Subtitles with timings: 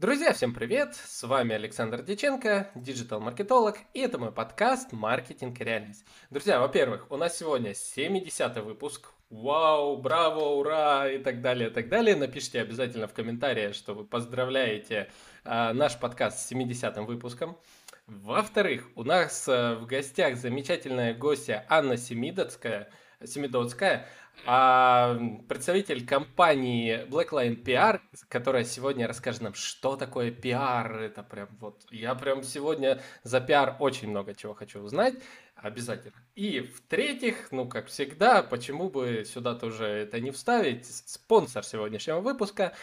[0.00, 0.94] Друзья, всем привет!
[0.94, 6.06] С вами Александр Диченко, диджитал-маркетолог, и это мой подкаст «Маркетинг и реальность».
[6.30, 9.08] Друзья, во-первых, у нас сегодня 70-й выпуск.
[9.28, 12.14] Вау, браво, ура и так далее, и так далее.
[12.14, 15.10] Напишите обязательно в комментариях, что вы поздравляете
[15.42, 17.58] э, наш подкаст с 70-м выпуском.
[18.06, 22.88] Во-вторых, у нас э, в гостях замечательная гостья Анна Семидоцкая,
[23.24, 24.08] Семидоцкая
[24.46, 31.00] а представитель компании Blackline PR, которая сегодня расскажет нам, что такое пиар.
[31.00, 35.14] Это прям вот, я прям сегодня за пиар очень много чего хочу узнать.
[35.56, 36.14] Обязательно.
[36.36, 40.86] И в-третьих, ну, как всегда, почему бы сюда тоже это не вставить?
[40.86, 42.74] Спонсор сегодняшнего выпуска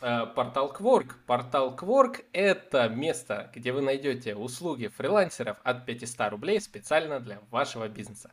[0.00, 1.14] э, портал Quark.
[1.26, 7.88] Портал Quark– это место, где вы найдете услуги фрилансеров от 500 рублей специально для вашего
[7.88, 8.30] бизнеса.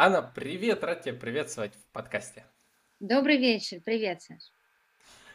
[0.00, 2.44] Анна, привет, рад тебя приветствовать в подкасте.
[3.00, 4.42] Добрый вечер, привет, Саш.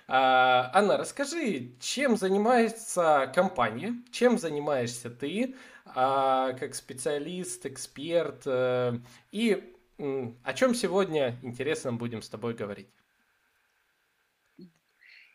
[0.08, 8.94] А, Анна, расскажи, чем занимается компания, чем занимаешься ты, а, как специалист, эксперт, а,
[9.34, 12.88] и о чем сегодня интересно будем с тобой говорить?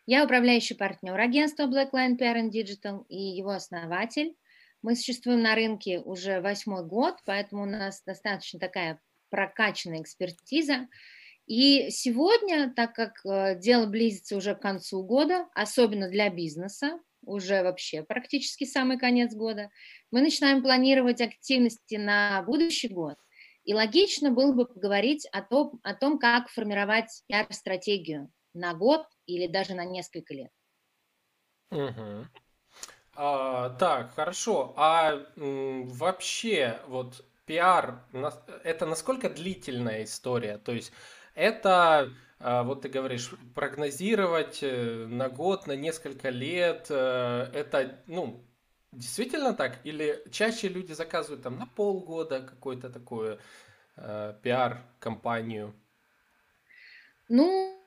[0.07, 4.35] Я управляющий партнер агентства Blackline PR and Digital и его основатель.
[4.81, 8.99] Мы существуем на рынке уже восьмой год, поэтому у нас достаточно такая
[9.29, 10.87] прокачанная экспертиза.
[11.45, 17.63] И сегодня, так как э, дело близится уже к концу года, особенно для бизнеса, уже
[17.63, 19.69] вообще практически самый конец года,
[20.11, 23.17] мы начинаем планировать активности на будущий год.
[23.63, 29.47] И логично было бы поговорить о том, о том как формировать пиар-стратегию на год или
[29.47, 30.51] даже на несколько лет.
[31.71, 32.25] Угу.
[33.15, 34.73] А, так, хорошо.
[34.77, 38.03] А м, вообще, вот пиар,
[38.63, 40.59] это насколько длительная история?
[40.59, 40.93] То есть
[41.33, 48.45] это, а, вот ты говоришь, прогнозировать э, на год, на несколько лет, э, это, ну,
[48.91, 49.79] действительно так?
[49.83, 53.39] Или чаще люди заказывают там на полгода какую-то такую
[53.97, 55.73] э, пиар-компанию?
[57.29, 57.81] Ну,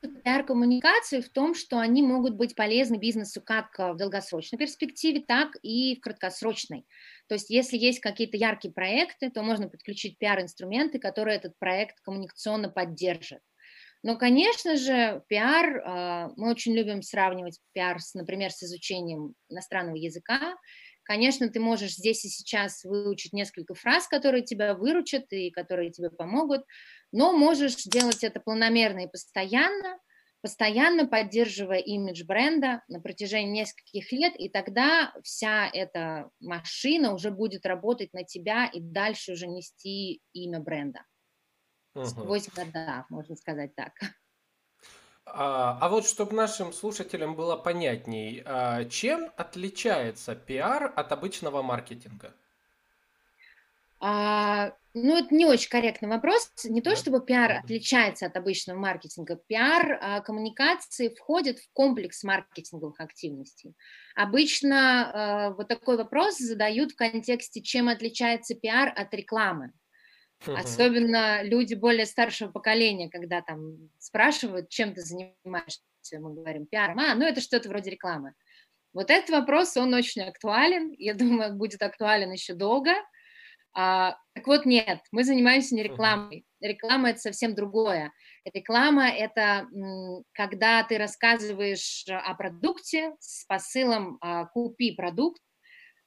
[0.00, 5.96] пиар-коммуникации в том, что они могут быть полезны бизнесу как в долгосрочной перспективе, так и
[5.96, 6.86] в краткосрочной.
[7.28, 12.68] То есть если есть какие-то яркие проекты, то можно подключить пиар-инструменты, которые этот проект коммуникационно
[12.68, 13.40] поддержат.
[14.02, 19.96] Но, конечно же, пиар, а, мы очень любим сравнивать пиар, с, например, с изучением иностранного
[19.96, 20.56] языка.
[21.02, 26.08] Конечно, ты можешь здесь и сейчас выучить несколько фраз, которые тебя выручат и которые тебе
[26.08, 26.62] помогут,
[27.12, 29.98] но можешь делать это планомерно и постоянно–
[30.42, 37.66] постоянно поддерживая имидж бренда на протяжении нескольких лет, и тогда вся эта машина уже будет
[37.66, 41.00] работать на тебя и дальше уже нести имя бренда.
[41.94, 42.04] Угу.
[42.06, 43.92] Сквозь года, можно сказать так.
[45.26, 52.34] А, а вот чтобы нашим слушателям было понятней, а, чем отличается пиар от обычного маркетинга?
[54.00, 56.50] А, ну, это не очень корректный вопрос.
[56.64, 59.36] Не то, чтобы пиар отличается от обычного маркетинга.
[59.46, 63.74] Пиар а, коммуникации входит в комплекс маркетинговых активностей.
[64.16, 69.72] Обычно а, вот такой вопрос задают в контексте, чем отличается пиар от рекламы.
[70.46, 75.82] Особенно люди более старшего поколения, когда там спрашивают, чем ты занимаешься,
[76.12, 78.32] мы говорим пиаром, а, ну это что-то вроде рекламы.
[78.92, 82.92] Вот этот вопрос, он очень актуален, я думаю, будет актуален еще долго,
[83.72, 86.44] а, так вот, нет, мы занимаемся не рекламой.
[86.60, 88.12] Реклама– это совсем другое.
[88.52, 89.66] Реклама– это
[90.32, 95.40] когда ты рассказываешь о продукте с посылом а, «купи продукт»,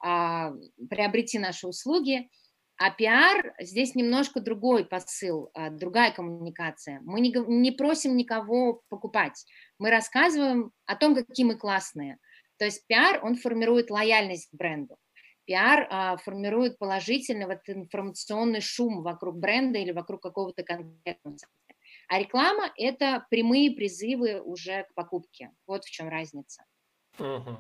[0.04, 0.52] а,
[0.90, 2.30] «приобрети наши услуги»,
[2.78, 7.00] а пиар здесь немножко другой посыл, а, другая коммуникация.
[7.04, 9.46] Мы не, не просим никого покупать,
[9.80, 12.18] мы рассказываем о том, какие мы классные.
[12.58, 14.98] То есть пиар, он формирует лояльность к бренду
[15.46, 21.38] пиар а, формирует положительный вот информационный шум вокруг бренда или вокруг какого-то конкретного.
[22.08, 25.52] А реклама– это прямые призывы уже к покупке.
[25.66, 26.64] Вот в чем разница.
[27.20, 27.58] Угу.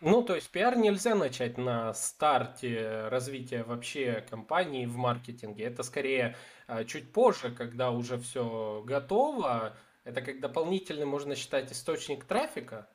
[0.00, 5.64] Ну, то есть пиар нельзя начать на старте развития вообще компании в маркетинге.
[5.64, 6.36] Это скорее
[6.68, 9.76] а, чуть позже, когда уже все готово.
[10.04, 12.88] Это как дополнительный, можно считать, источник трафика.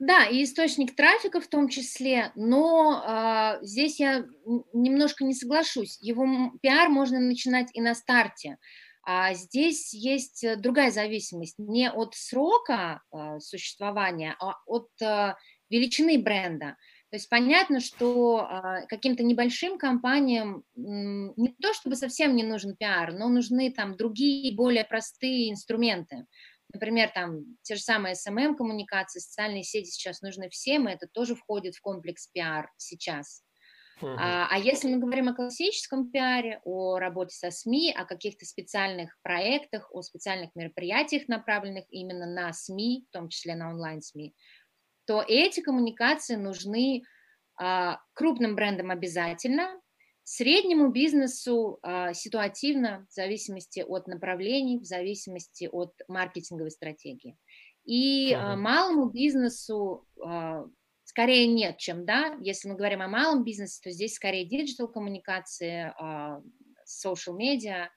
[0.00, 4.24] Да, и источник трафика в том числе, но а, здесь я
[4.72, 5.98] немножко не соглашусь.
[6.00, 8.58] Его пиар можно начинать и на старте.
[9.06, 15.36] А здесь есть другая зависимость не от срока а, существования, а от а,
[15.68, 16.76] величины бренда.
[17.10, 23.12] То есть понятно, что а, каким-то небольшим компаниям не то чтобы совсем не нужен пиар,
[23.12, 26.26] но нужны там другие более простые инструменты.
[26.74, 31.74] Например, там те же самые SMM-коммуникации, социальные сети сейчас нужны всем, и это тоже входит
[31.74, 33.42] в комплекс пиар сейчас.
[34.02, 34.16] Uh-huh.
[34.18, 39.16] А, а если мы говорим о классическом пиаре, о работе со СМИ, о каких-то специальных
[39.22, 44.34] проектах, о специальных мероприятиях, направленных именно на СМИ, в том числе на онлайн-СМИ,
[45.06, 47.04] то эти коммуникации нужны
[47.56, 49.80] а, крупным брендам обязательно,
[50.24, 57.36] среднему бизнесу а, ситуативно, в зависимости от направлений, в зависимости от маркетинговой стратегии.
[57.84, 58.56] И uh-huh.
[58.56, 60.06] малому бизнесу
[61.04, 62.34] скорее нет, чем да.
[62.40, 65.92] Если мы говорим о малом бизнесе, то здесь скорее диджитал коммуникации,
[66.88, 67.90] social media,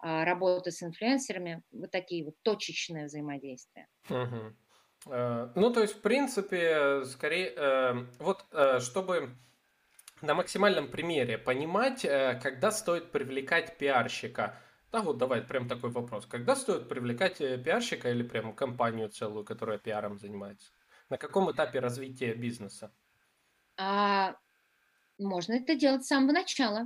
[0.00, 3.86] работа с инфлюенсерами, вот такие вот точечные взаимодействия.
[5.06, 9.30] Э, ну, то есть, в принципе, скорее, э, вот, э, чтобы
[10.22, 14.58] на максимальном примере понимать, э, когда стоит привлекать пиарщика.
[14.90, 16.26] Да, вот давай прям такой вопрос.
[16.26, 20.72] Когда стоит привлекать э, пиарщика или прям компанию целую, которая пиаром занимается?
[21.10, 22.92] На каком этапе развития бизнеса?
[23.76, 24.34] А,
[25.18, 26.84] можно это делать с самого начала.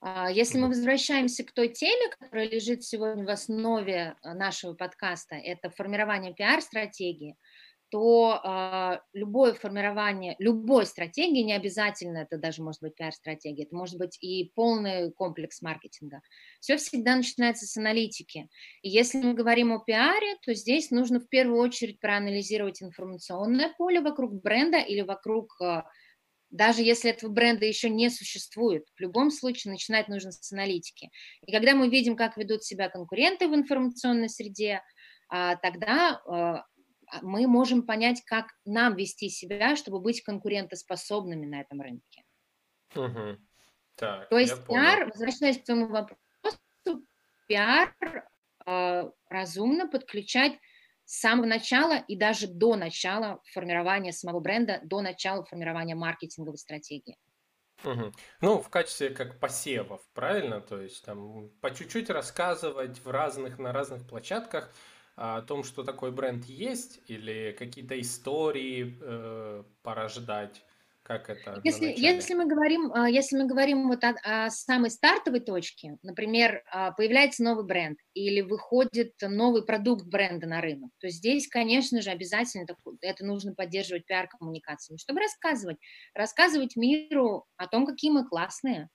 [0.00, 5.34] А, если мы возвращаемся к той теме, которая лежит сегодня в основе э, нашего подкаста,
[5.34, 7.36] это формирование пиар-стратегии–
[7.90, 13.98] то э, любое формирование любой стратегии, не обязательно это даже может быть пиар-стратегия, это может
[13.98, 16.22] быть и полный комплекс маркетинга,
[16.60, 18.48] все всегда начинается с аналитики.
[18.82, 24.00] И если мы говорим о пиаре, то здесь нужно в первую очередь проанализировать информационное поле
[24.00, 25.82] вокруг бренда или вокруг, э,
[26.50, 31.10] даже если этого бренда еще не существует, в любом случае начинать нужно с аналитики.
[31.44, 34.82] И когда мы видим, как ведут себя конкуренты в информационной среде,
[35.62, 36.64] тогда а,
[37.22, 42.24] мы можем понять, как нам вести себя, чтобы быть конкурентоспособными на этом рынке.
[42.94, 43.38] Угу.
[43.96, 46.18] Так, То есть пиар, возвращаясь к твоему вопросу,
[47.46, 47.94] пиар
[48.66, 50.58] э, разумно подключать
[51.04, 57.18] с самого начала и даже до начала формирования самого бренда, до начала формирования маркетинговой стратегии.
[57.84, 58.12] Угу.
[58.42, 60.60] Ну, в качестве как посевов, правильно?
[60.60, 64.72] То есть там по чуть-чуть рассказывать в разных, на разных площадках,
[65.20, 70.64] о том, что такой бренд есть, или какие-то истории э, порождать?
[71.02, 71.60] Как это?
[71.64, 76.62] Если, если мы говорим, а, если мы говорим вот о, о самой стартовой точке, например,
[76.70, 82.10] а, появляется новый бренд или выходит новый продукт бренда на рынок, то здесь, конечно же,
[82.10, 85.78] обязательно это, это нужно поддерживать пиар-коммуникациями, чтобы рассказывать,
[86.14, 88.88] рассказывать миру о том, какие мы классные,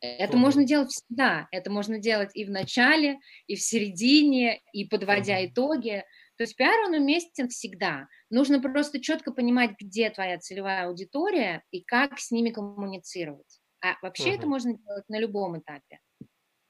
[0.00, 0.38] это угу.
[0.38, 1.48] можно делать всегда.
[1.50, 5.46] Это можно делать и в начале, и в середине, и подводя угу.
[5.46, 6.04] итоги.
[6.36, 8.08] То есть пиар, он уместен всегда.
[8.30, 13.60] Нужно просто четко понимать, где твоя целевая аудитория и как с ними коммуницировать.
[13.82, 14.34] А вообще угу.
[14.38, 16.00] это можно делать на любом этапе.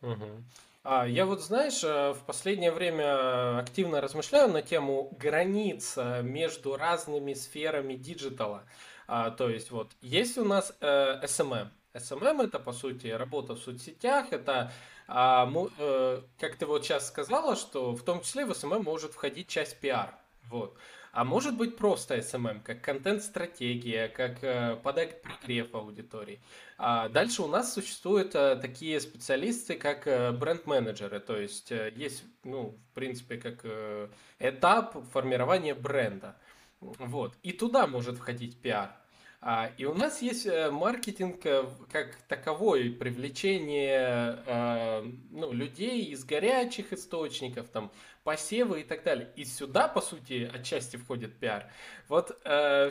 [0.03, 0.45] Угу.
[0.83, 6.77] А, я вот, знаешь, э, в последнее время активно размышляю на тему границ э, между
[6.77, 8.65] разными сферами диджитала.
[9.07, 13.59] А, то есть вот есть у нас э, SMM, SMM это, по сути, работа в
[13.59, 14.73] соцсетях, это,
[15.09, 19.49] а, э, как ты вот сейчас сказала, что в том числе в SMM может входить
[19.49, 20.15] часть пиар.
[20.49, 20.77] Вот.
[21.13, 26.41] А может быть просто SMM, как контент-стратегия, как э, подать прогрев аудитории.
[26.79, 32.23] А дальше у нас существуют э, такие специалисты, как э, бренд-менеджеры, то есть э, есть,
[32.45, 34.09] ну, в принципе, как э,
[34.39, 36.37] этап формирования бренда.
[36.81, 37.35] Вот.
[37.43, 38.95] И туда может входить пиар.
[39.43, 46.25] А, и у нас есть э, маркетинг э, как таковой, привлечение э, ну, людей из
[46.25, 47.91] горячих источников, там,
[48.23, 49.31] посевы и так далее.
[49.37, 51.73] И сюда, по сути, отчасти входит пиар.
[52.07, 52.39] Вот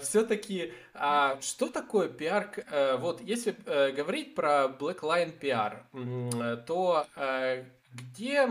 [0.02, 2.50] все-таки, а что такое пиар?
[2.98, 3.56] Вот если
[3.92, 7.06] говорить про Blackline пиар, э, то
[7.94, 8.50] где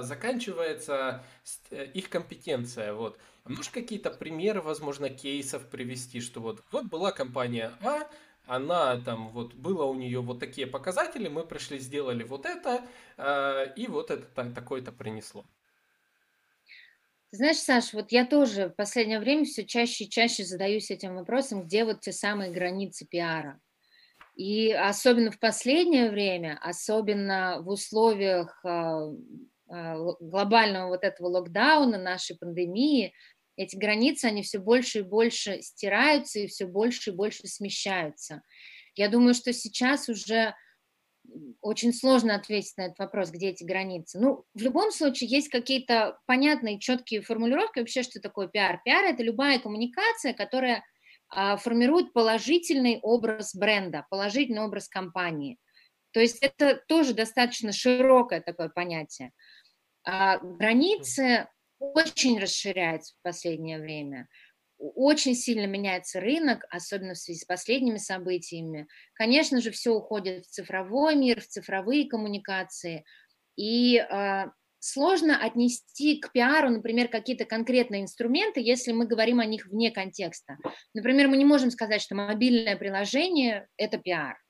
[0.00, 1.24] заканчивается
[1.72, 2.94] их компетенция?
[2.94, 3.18] Вот.
[3.44, 8.08] Можешь какие-то примеры, возможно, кейсов привести, что вот, вот была компания А,
[8.46, 12.84] она там вот было у нее вот такие показатели, мы пришли, сделали вот это,
[13.16, 15.44] э, и вот это так, такое-то принесло.
[17.30, 21.62] Знаешь, Саш, вот я тоже в последнее время все чаще и чаще задаюсь этим вопросом,
[21.62, 23.58] где вот те самые границы пиара.
[24.34, 32.36] И особенно в последнее время, особенно в условиях э, э, глобального вот этого локдауна, нашей
[32.36, 33.14] пандемии,
[33.56, 38.42] эти границы, они все больше и больше стираются и все больше и больше смещаются.
[38.94, 40.54] Я думаю, что сейчас уже
[41.60, 44.18] очень сложно ответить на этот вопрос, где эти границы.
[44.18, 48.80] Ну, в любом случае, есть какие-то понятные, четкие формулировки вообще, что такое пиар.
[48.84, 50.84] Пиар– это любая коммуникация, которая
[51.28, 55.58] а, формирует положительный образ бренда, положительный образ компании.
[56.12, 59.32] То есть это тоже достаточно широкое такое понятие.
[60.04, 61.48] А, границы
[61.82, 64.28] очень расширяется в последнее время.
[64.78, 68.88] Очень сильно меняется рынок, особенно в связи с последними событиями.
[69.14, 73.04] Конечно же, все уходит в цифровой мир, в цифровые коммуникации.
[73.56, 74.44] И э,
[74.78, 80.58] сложно отнести к пиару, например, какие-то конкретные инструменты, если мы говорим о них вне контекста.
[80.94, 84.41] Например, мы не можем сказать, что мобильное приложение– это пиар.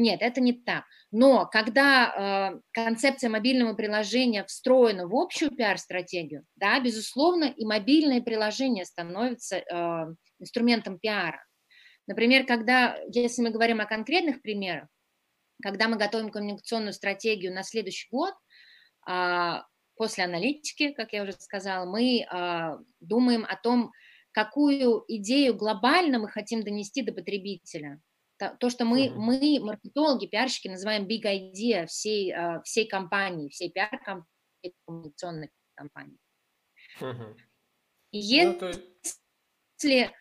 [0.00, 0.84] Нет, это не так.
[1.10, 8.86] Но когда э, концепция мобильного приложения встроена в общую пиар-стратегию, да, безусловно, и мобильное приложение
[8.86, 11.44] становится э, инструментом пиара.
[12.06, 14.88] Например, когда, если мы говорим о конкретных примерах,
[15.62, 18.32] когда мы готовим коммуникационную стратегию на следующий год,
[19.06, 19.56] э,
[19.96, 23.92] после аналитики, как я уже сказала, мы э, думаем о том,
[24.32, 28.00] какую идею глобально мы хотим донести до потребителя.
[28.48, 34.26] То, что мы, мы маркетологи, пиарщики, называем big idea всей, э, всей компании, всей пиар-компании,
[34.86, 36.18] коммуникационной компании.
[37.00, 37.36] Uh-huh.
[38.12, 40.12] Если ну, то...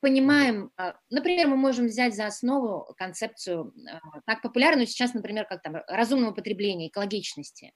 [0.00, 0.70] понимаем,
[1.10, 3.74] например, мы можем взять за основу концепцию,
[4.26, 7.72] так популярную сейчас, например, как там разумного потребления, экологичности.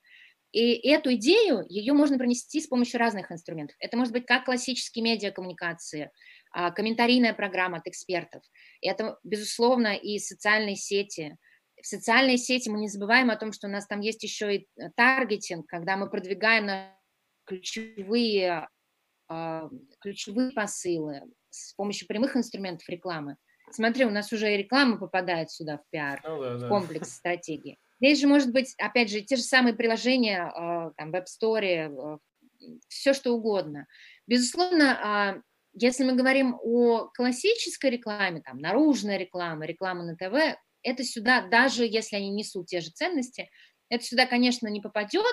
[0.52, 3.76] И эту идею, ее можно пронести с помощью разных инструментов.
[3.80, 6.10] Это может быть как классические медиакоммуникации, а,
[6.52, 8.42] комментарийная программа от экспертов.
[8.80, 11.36] Это, безусловно, и социальные сети.
[11.80, 14.68] В социальные сети мы не забываем о том, что у нас там есть еще и
[14.76, 16.98] э, таргетинг, когда мы продвигаем на
[17.44, 18.68] ключевые,
[19.28, 19.68] а,
[20.00, 23.36] ключевые посылы с помощью прямых инструментов рекламы.
[23.70, 27.78] Смотри, у нас уже и реклама попадает сюда в пиар, ну, да, в комплекс стратегии.
[28.00, 31.88] Здесь же может быть, опять же, те же самые приложения, а, там, в App Store,
[31.88, 32.18] а,
[32.88, 33.86] все что угодно.
[34.26, 35.42] Безусловно, а,
[35.80, 41.84] если мы говорим о классической рекламе, там, наружная реклама, реклама на ТВ, это сюда, даже
[41.84, 43.50] если они несут те же ценности,
[43.88, 45.24] это сюда, конечно, не попадет,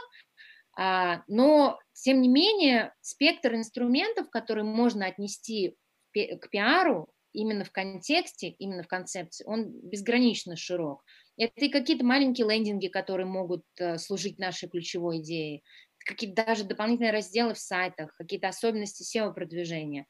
[0.77, 5.75] но, тем не менее, спектр инструментов, которые можно отнести
[6.13, 11.03] к пиару, именно в контексте, именно в концепции, он безгранично широк.
[11.37, 15.61] Это и какие-то маленькие лендинги, которые могут э, служить нашей ключевой идее,
[16.05, 20.07] какие-то даже дополнительные разделы в сайтах, какие-то особенности SEO-продвижения.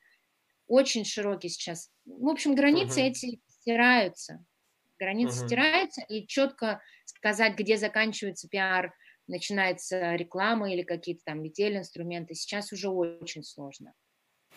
[0.68, 1.92] Очень широкий сейчас.
[2.06, 3.10] В общем, границы uh-huh.
[3.10, 4.44] эти стираются.
[4.98, 5.48] Границы uh-huh.
[5.48, 8.94] стираются, и четко сказать, где заканчивается пиар,
[9.28, 13.94] начинается реклама или какие-то там метель-инструменты, сейчас уже очень сложно.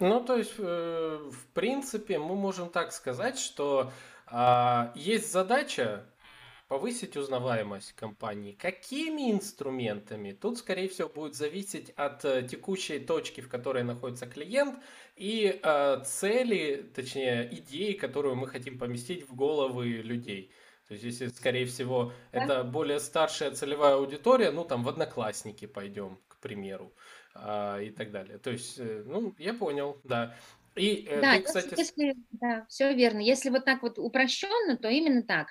[0.01, 3.91] Ну, то есть, э, в принципе, мы можем так сказать, что
[4.31, 6.07] э, есть задача
[6.69, 8.53] повысить узнаваемость компании.
[8.53, 10.33] Какими инструментами?
[10.33, 14.79] Тут, скорее всего, будет зависеть от э, текущей точки, в которой находится клиент,
[15.17, 20.53] и э, цели, точнее, идеи, которую мы хотим поместить в головы людей.
[20.89, 22.45] То есть, если, скорее всего, да.
[22.45, 26.93] это более старшая целевая аудитория, ну, там, в одноклассники пойдем, к примеру,
[27.35, 28.39] э, и так далее.
[28.39, 30.37] То есть, э, ну, я понял, да.
[30.79, 31.75] И э, да, ты, кстати...
[31.77, 33.21] если, да, все верно.
[33.21, 35.49] Если вот так вот упрощенно, то именно так.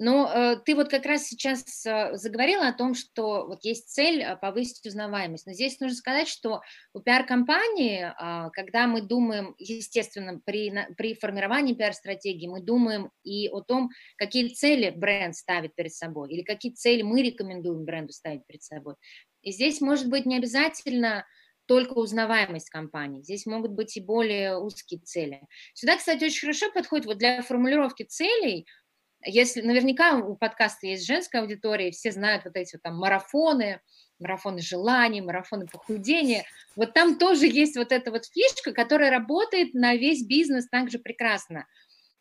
[0.00, 4.22] Но э, ты вот как раз сейчас э, заговорила о том, что вот есть цель
[4.22, 5.46] э, повысить узнаваемость.
[5.46, 6.60] Но здесь нужно сказать, что
[6.92, 13.48] у пиар-компании, э, когда мы думаем, естественно, при, на, при формировании пиар-стратегии, мы думаем и
[13.48, 18.46] о том, какие цели бренд ставит перед собой, или какие цели мы рекомендуем бренду ставить
[18.46, 18.94] перед собой.
[19.42, 21.26] И здесь может быть не обязательно
[21.68, 23.22] только узнаваемость компании.
[23.22, 25.42] Здесь могут быть и более узкие цели.
[25.74, 28.66] Сюда, кстати, очень хорошо подходит вот для формулировки целей–
[29.24, 33.80] если наверняка у подкаста есть женская аудитория, все знают вот эти вот там марафоны,
[34.18, 36.44] марафоны желаний, марафоны похудения.
[36.76, 41.66] Вот там тоже есть вот эта вот фишка, которая работает на весь бизнес также прекрасно.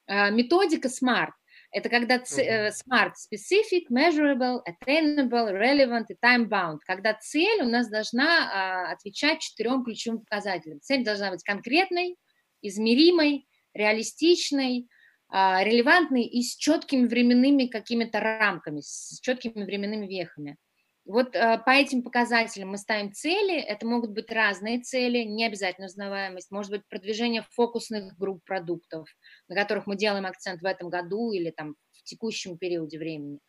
[0.08, 1.32] А, методика SMART.
[1.72, 2.72] Это когда uh-huh.
[2.72, 6.80] SMART– specific, measurable, attainable, relevant и time-bound.
[6.86, 10.80] Когда цель у нас должна а, отвечать четырем ключевым показателям.
[10.82, 12.16] Цель должна быть конкретной,
[12.62, 14.88] измеримой, реалистичной,
[15.30, 20.58] а, релевантный и с четкими временными какими-то рамками, с четкими временными вехами.
[21.06, 25.88] Вот а, по этим показателям мы ставим цели, это могут быть разные цели, не обязательно
[25.88, 29.08] узнаваемость, может быть продвижение фокусных групп продуктов,
[29.48, 33.40] на которых мы делаем акцент в этом году или там в текущем периоде времени.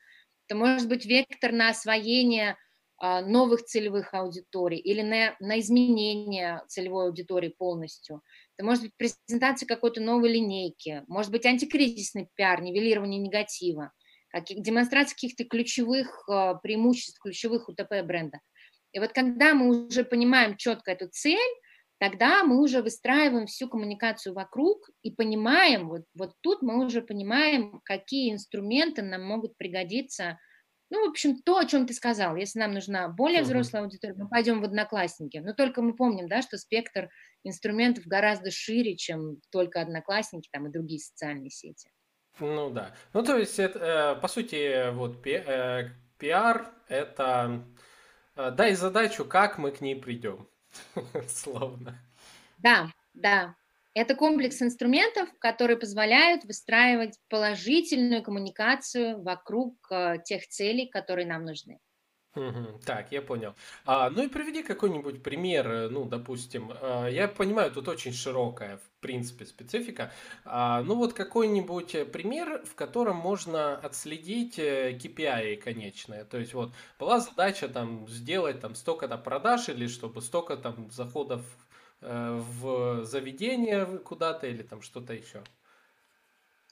[0.46, 2.56] Это может быть вектор на освоение
[3.00, 8.22] а, новых целевых аудиторий или на, на изменение целевой аудитории полностью.
[8.56, 13.92] Это может быть презентация какой-то новой линейки, может быть антикризисный пиар, нивелирование негатива,
[14.30, 18.40] каких, демонстрация каких-то ключевых а, преимуществ, ключевых УТП бренда.
[18.92, 21.38] И вот когда мы уже понимаем четко эту цель,
[21.98, 27.80] тогда мы уже выстраиваем всю коммуникацию вокруг и понимаем, вот, вот тут мы уже понимаем,
[27.84, 30.38] какие инструменты нам могут пригодиться
[30.90, 32.36] Ну, в общем, то, о чем ты сказал.
[32.36, 35.36] Если нам нужна более взрослая аудитория, мы пойдем в Одноклассники.
[35.38, 37.10] Но только мы помним, да, что спектр
[37.44, 41.90] инструментов гораздо шире, чем только Одноклассники там, и другие социальные сети.
[42.40, 42.94] Ну да.
[43.12, 47.64] Ну, то есть, это, э, по сути, вот э, пиар– это
[48.36, 50.48] э, дай задачу, как мы к ней придем.
[51.28, 51.98] Словно.
[52.58, 53.54] Да, да.
[53.94, 61.78] Это комплекс инструментов, которые позволяют выстраивать положительную коммуникацию вокруг э, тех целей, которые нам нужны.
[62.84, 63.54] Так, я понял.
[63.84, 68.76] А, ну и приведи какой-нибудь пример, э, ну, допустим, э, я понимаю, тут очень широкая,
[68.78, 70.12] в принципе, специфика.
[70.44, 76.24] А, ну вот какой-нибудь э, пример, в котором можно отследить э, KPI конечное.
[76.24, 81.42] То есть вот была задача там сделать там столько-то продаж или чтобы столько там заходов
[82.00, 85.42] Э, в заведение куда-то или там что-то еще?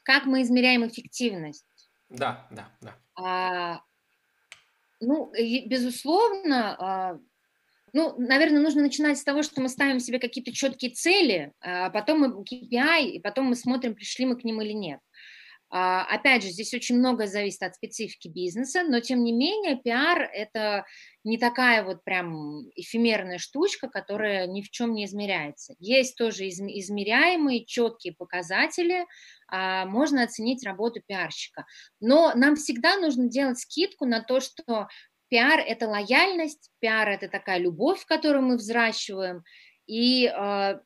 [0.03, 1.67] Как мы измеряем эффективность?
[2.09, 2.97] Да, да, да.
[3.17, 3.81] А,
[5.01, 5.33] ну,
[5.67, 7.19] безусловно, а,
[7.93, 12.21] ну, наверное, нужно начинать с того, что мы ставим себе какие-то четкие цели, а потом
[12.21, 15.01] мы KPI, и потом мы смотрим, пришли мы к ним или нет.
[15.69, 20.23] А, опять же, здесь очень много зависит от специфики бизнеса, но тем не менее пиар–
[20.33, 20.85] это
[21.25, 25.75] не такая вот прям эфемерная штучка, которая ни в чем не измеряется.
[25.81, 29.07] Есть тоже измеряемые четкие показатели,
[29.49, 31.67] а, можно оценить работу пиарщика.
[32.01, 34.87] Но нам всегда нужно делать скидку на то, что
[35.29, 39.43] пиар– это лояльность, пиар– это такая любовь, которую мы взращиваем,
[39.87, 40.81] и а,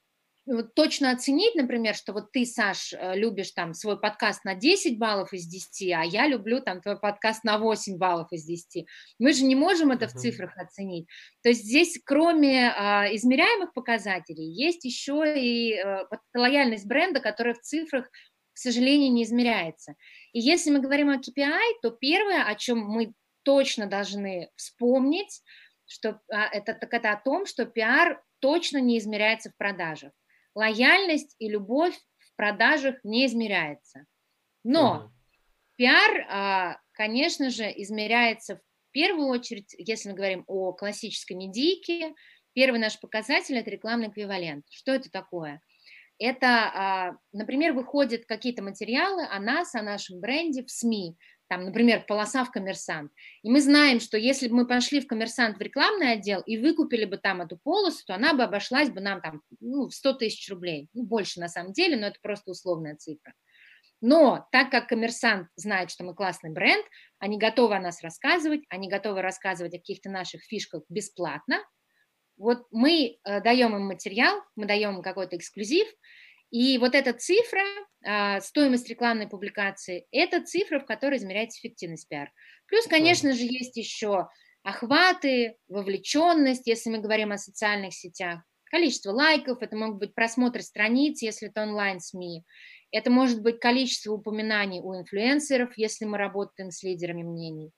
[0.50, 4.98] вот точно оценить, например, что вот ты, Саш, э, любишь там свой подкаст на 10
[4.98, 8.86] баллов из 10, а я люблю там твой подкаст на 8 баллов из 10.
[9.18, 10.08] Мы же не можем это uh-huh.
[10.08, 11.06] в цифрах оценить.
[11.42, 17.60] То есть здесь, кроме а, измеряемых показателей, есть еще и а, лояльность бренда, которая в
[17.60, 18.10] цифрах,
[18.52, 19.94] к сожалению, не измеряется.
[20.32, 23.12] И если мы говорим о KPI, то первое, о чем мы
[23.44, 25.42] точно должны вспомнить,
[25.86, 30.10] что а, это, так это о том, что пиар точно не измеряется в продажах
[30.54, 34.04] лояльность и любовь в продажах не измеряется.
[34.64, 35.12] Но угу.
[35.76, 42.14] пиар, а, конечно же, измеряется в первую очередь, если мы говорим о классической медийке,
[42.52, 44.64] первый наш показатель– это рекламный эквивалент.
[44.70, 45.62] Что это такое?
[46.18, 51.16] Это, а, например, выходят какие-то материалы о нас, о нашем бренде в СМИ,
[51.50, 53.10] там, например, полоса в коммерсант.
[53.42, 57.04] И мы знаем, что если бы мы пошли в коммерсант в рекламный отдел и выкупили
[57.04, 60.48] бы там эту полосу, то она бы обошлась бы нам там ну, в 100 тысяч
[60.48, 60.88] рублей.
[60.94, 63.34] Ну, больше на самом деле, но это просто условная цифра.
[64.00, 66.86] Но так как коммерсант знает, что мы классный бренд,
[67.18, 71.58] они готовы о нас рассказывать, они готовы рассказывать о каких-то наших фишках бесплатно.
[72.36, 75.88] Вот мы э, даем им материал, мы даем им какой-то эксклюзив,
[76.50, 77.62] и вот эта цифра,
[78.04, 82.30] а, стоимость рекламной публикации, это цифра, в которой измеряется эффективность пиар.
[82.66, 84.28] Плюс, конечно же, есть еще
[84.62, 91.22] охваты, вовлеченность, если мы говорим о социальных сетях, количество лайков, это могут быть просмотры страниц,
[91.22, 92.44] если это онлайн-СМИ,
[92.92, 97.70] это может быть количество упоминаний у инфлюенсеров, если мы работаем с лидерами мнений.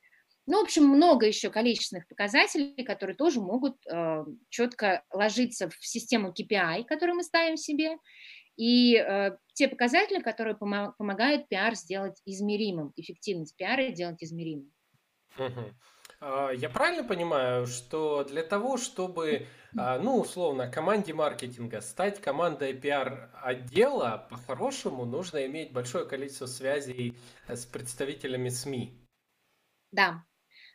[0.46, 6.32] Ну, в общем, много еще количественных показателей, которые тоже могут э, четко ложиться в систему
[6.36, 7.96] KPI, которую мы ставим себе,
[8.56, 14.72] и э, те показатели, которые пом- помогают пиар сделать измеримым, эффективность пиара сделать измеримым.
[15.38, 15.72] Угу.
[16.54, 24.28] Я правильно понимаю, что для того, чтобы, а, ну, условно, команде маркетинга стать командой пиар-отдела,
[24.30, 27.16] по-хорошему нужно иметь большое количество связей
[27.48, 29.02] с представителями СМИ?
[29.90, 30.24] Да,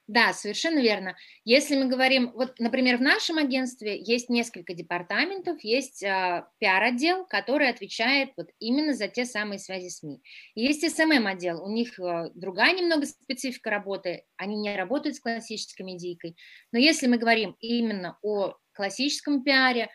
[0.08, 1.18] да, совершенно верно.
[1.44, 7.70] Если мы говорим, вот, например, в нашем агентстве есть несколько департаментов, есть э, пиар-отдел, который
[7.70, 10.22] отвечает вот именно за те самые связи СМИ.
[10.56, 16.38] Есть SMM-отдел, у них э, другая немного специфика работы, они не работают с классической медийкой.
[16.72, 19.90] Но если мы говорим именно о классическом пиаре,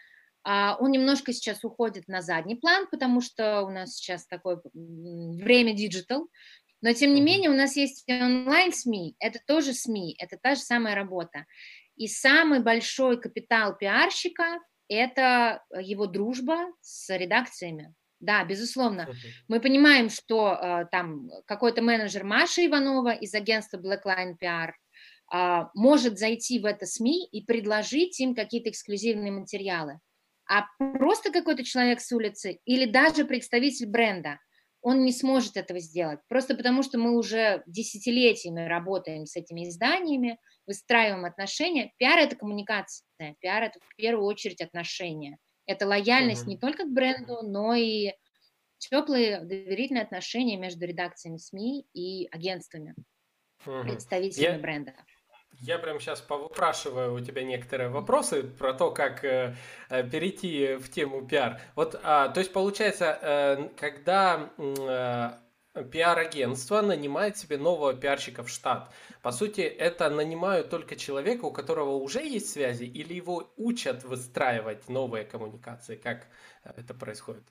[0.45, 5.73] э, он немножко сейчас уходит на задний план, потому что у нас сейчас такое время
[5.73, 6.29] диджитал,
[6.83, 10.97] но, тем не менее, у нас есть онлайн-СМИ, это тоже СМИ, это та же самая
[10.97, 11.47] работа.
[11.97, 17.95] И самый большой капитал пиарщика– это его дружба с редакциями.
[18.19, 19.09] Да, безусловно.
[19.49, 24.71] Мы понимаем, что э, там какой-то менеджер Маша Иванова из агентства Blackline PR
[25.33, 29.99] э, может зайти в это СМИ и предложить им какие-то эксклюзивные материалы.
[30.49, 30.67] А
[30.99, 34.41] просто какой-то человек с улицы или даже представитель бренда–
[34.83, 36.19] он не сможет этого сделать.
[36.29, 41.93] Просто потому, что мы уже десятилетиями работаем с этими изданиями, выстраиваем отношения.
[41.99, 43.07] Пиар– это коммуникация,
[43.41, 45.39] пиар– это в первую очередь отношения.
[45.67, 46.49] Это лояльность uh-huh.
[46.49, 48.13] не только к бренду, но и
[48.79, 52.97] теплые доверительные отношения между редакциями СМИ и агентствами.
[53.85, 54.95] представителями я, бренда.
[55.63, 59.55] Я прямо сейчас повыпрашиваю у тебя некоторые вопросы про то, как э,
[59.91, 61.61] э, перейти в тему пиар.
[61.77, 68.93] Вот, а, то есть получается, э, когда э, пиар-агентство нанимает себе нового пиарщика в штат,
[69.23, 74.89] по сути, это нанимают только человека, у которого уже есть связи, или его учат выстраивать
[74.89, 75.95] новые коммуникации?
[75.95, 76.27] Как
[76.65, 77.45] э, это происходит?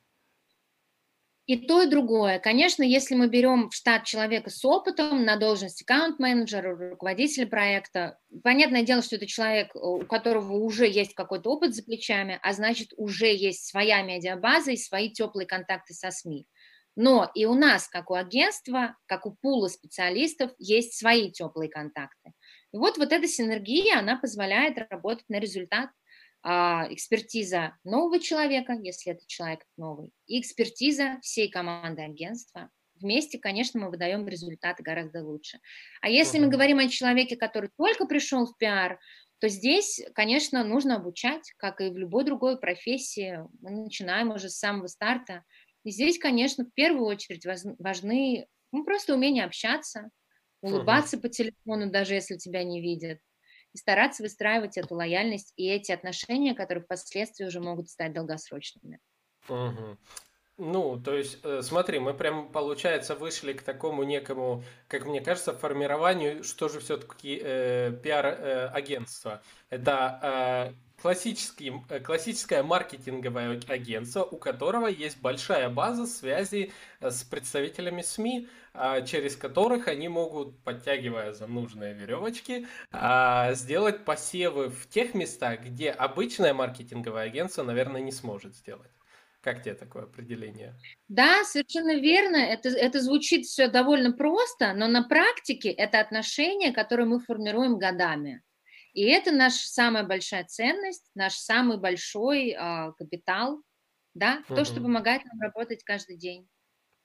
[1.51, 2.39] И то, и другое.
[2.39, 8.83] Конечно, если мы берем в штат человека с опытом на должность аккаунт-менеджера, руководителя проекта, понятное
[8.83, 13.35] дело, что это человек, у которого уже есть какой-то опыт за плечами, а значит, уже
[13.35, 16.47] есть своя медиабаза и свои теплые контакты со СМИ.
[16.95, 22.31] Но и у нас, как у агентства, как у пула специалистов, есть свои теплые контакты.
[22.73, 25.89] И вот, вот эта синергия, она позволяет работать на результат.
[26.43, 32.71] А, экспертиза нового человека, если это человек новый, и экспертиза всей команды агентства.
[32.95, 35.59] Вместе, конечно, мы выдаем результаты гораздо лучше.
[36.01, 36.45] А если uh-huh.
[36.45, 38.99] мы говорим о человеке, который только пришел в пиар,
[39.39, 43.39] то здесь, конечно, нужно обучать, как и в любой другой профессии.
[43.59, 45.43] Мы начинаем уже с самого старта.
[45.83, 47.45] И здесь, конечно, в первую очередь
[47.79, 50.09] важны ну, просто умение общаться,
[50.61, 51.21] улыбаться uh-huh.
[51.21, 53.19] по телефону, даже если тебя не видят,
[53.73, 58.99] и стараться выстраивать эту лояльность и эти отношения, которые впоследствии уже могут стать долгосрочными.
[59.47, 59.97] Угу.
[60.57, 65.53] Ну, то есть, э, смотри, мы прям, получается, вышли к такому некому, как мне кажется,
[65.53, 69.41] формированию, что же все-таки э, пиар-агентство.
[69.69, 77.09] Э, Это э, классический, э, классическое маркетинговое агентство, у которого есть большая база связи э,
[77.09, 84.69] с представителями СМИ, а, через которых они могут, подтягивая за нужные веревочки, а, сделать посевы
[84.69, 88.91] в тех местах, где обычное маркетинговое агентство, наверное, не сможет сделать.
[89.41, 90.75] Как тебе такое определение?
[91.07, 92.37] Да, совершенно верно.
[92.37, 98.43] Это, это звучит все довольно просто, но на практике это отношения, которые мы формируем годами.
[98.93, 103.61] И это наша самая большая ценность, наш самый большой э, капитал,
[104.13, 104.55] да, угу.
[104.55, 106.47] то, что помогает нам работать каждый день.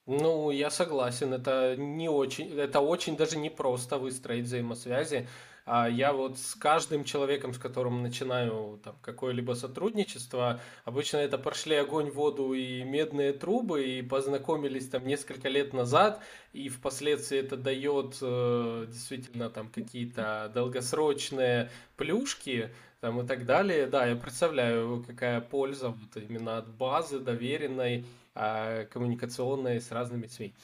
[0.06, 5.28] Ну, я согласен, это не очень, это очень даже непросто выстроить взаимосвязи.
[5.66, 11.74] А я вот с каждым человеком, с которым начинаю там какое-либо сотрудничество, обычно это прошли
[11.74, 18.16] огонь, воду и медные трубы, и познакомились там несколько лет назад, и впоследствии это дает
[18.22, 23.86] э, действительно там какие-то долгосрочные плюшки там и так далее.
[23.86, 28.04] Да, я представляю, какая польза вот именно от базы доверенной
[28.36, 30.54] а, коммуникационные с разными СМИ.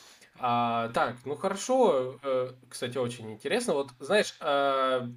[0.45, 3.75] А, так, ну хорошо, э, кстати, очень интересно.
[3.75, 5.09] Вот, знаешь, а,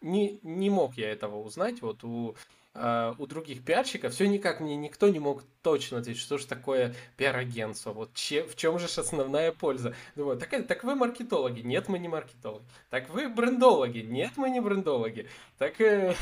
[0.00, 1.82] не, не мог я этого узнать.
[1.82, 2.34] Вот у,
[2.72, 6.94] а, у других пиарщиков все никак мне никто не мог точно ответить, что же такое
[7.18, 7.92] пиар-агентство.
[7.92, 9.94] Вот че, в чем же основная польза?
[10.16, 11.60] Думаю, так, так вы маркетологи?
[11.60, 12.64] Нет, мы не маркетологи.
[12.88, 13.98] Так вы брендологи?
[13.98, 15.28] Нет, мы не брендологи.
[15.58, 16.14] Так э,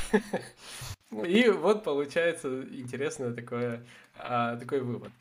[1.11, 3.79] и вот получается интересный такой,
[4.17, 5.13] такой вывод.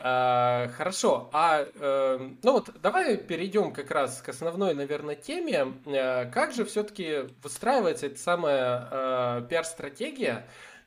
[0.00, 5.74] А, хорошо, а э, ну вот давай перейдем как раз к основной, наверное, теме.
[5.86, 10.46] Э, как же все-таки выстраивается эта самая э, пиар-стратегия?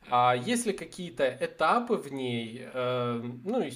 [0.10, 2.68] А есть ли какие-то этапы в ней?
[2.74, 3.72] Э, ну, и,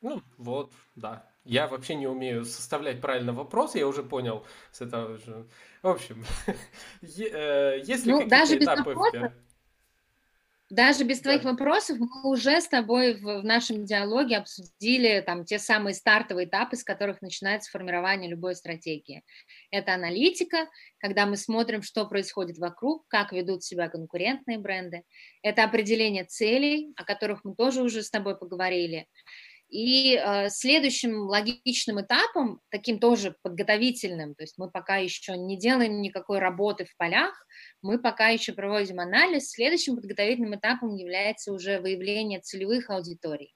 [0.00, 1.26] ну, вот, да.
[1.44, 5.46] Я вообще не умею составлять правильно вопрос, я уже понял с этого же.
[5.82, 6.24] В общем,
[7.02, 9.34] э, есть ли ну, какие-то этапы в пиар?
[10.70, 11.50] Даже без твоих да.
[11.50, 16.76] вопросов мы уже с тобой в, в нашем диалоге обсудили там те самые стартовые этапы,
[16.76, 19.22] с которых начинается формирование любой стратегии.
[19.70, 25.02] Это аналитика, когда мы смотрим, что происходит вокруг, как ведут себя конкурентные бренды.
[25.42, 29.06] Это определение целей, о которых мы тоже уже с тобой поговорили.
[29.68, 36.00] И э, следующим логичным этапом, таким тоже подготовительным, то есть мы пока еще не делаем
[36.00, 37.34] никакой работы в полях,
[37.82, 43.54] мы пока еще проводим анализ, следующим подготовительным этапом является уже выявление целевых аудиторий.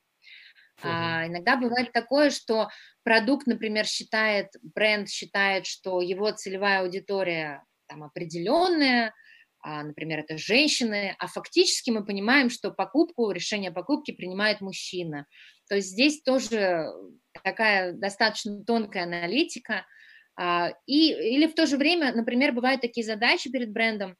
[0.78, 0.88] Uh-huh.
[0.90, 2.68] А, иногда бывает такое, что
[3.02, 9.14] продукт, например, считает, бренд считает, что его целевая аудитория там определенная,
[9.64, 15.26] например, это женщины, а фактически мы понимаем, что покупку, решение покупки принимает мужчина.
[15.68, 16.86] То есть здесь тоже
[17.42, 19.84] такая достаточно тонкая аналитика.
[20.36, 24.16] А, и, или в то же время, например, бывают такие задачи перед брендом,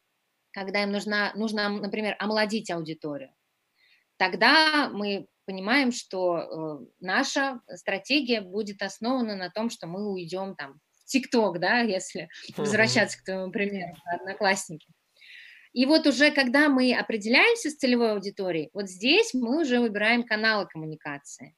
[0.52, 3.32] когда им нужно, нужно, например, омолодить аудиторию.
[4.16, 10.80] Тогда мы понимаем, что э, наша стратегия будет основана на том, что мы уйдем там
[10.90, 14.88] в ТикТок, да, если возвращаться к твоему примеру, одноклассники.
[15.72, 20.66] И вот уже когда мы определяемся с целевой аудиторией, вот здесь мы уже выбираем каналы
[20.66, 21.54] коммуникации.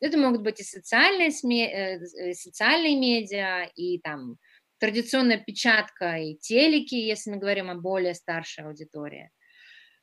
[0.00, 4.36] Это могут быть и социальные, СМИ, э, э, социальные медиа, и там
[4.78, 9.30] традиционная печатка и телеки, если мы говорим о более старшей аудитории.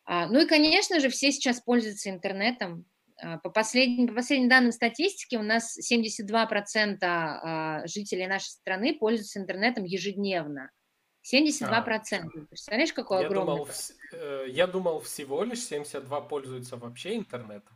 [0.06, 2.86] А, ну и, конечно же, все сейчас пользуются интернетом.
[3.22, 9.40] А, по последним, по последним данным статистики у нас 72% а, жителей нашей страны пользуются
[9.40, 10.72] интернетом ежедневно.
[11.24, 11.62] 72%.
[11.64, 13.58] А, Представляешь, какой я огромный?
[13.58, 13.70] Думал,
[14.14, 17.76] э, я думал, всего лишь 72 пользуются вообще интернетом.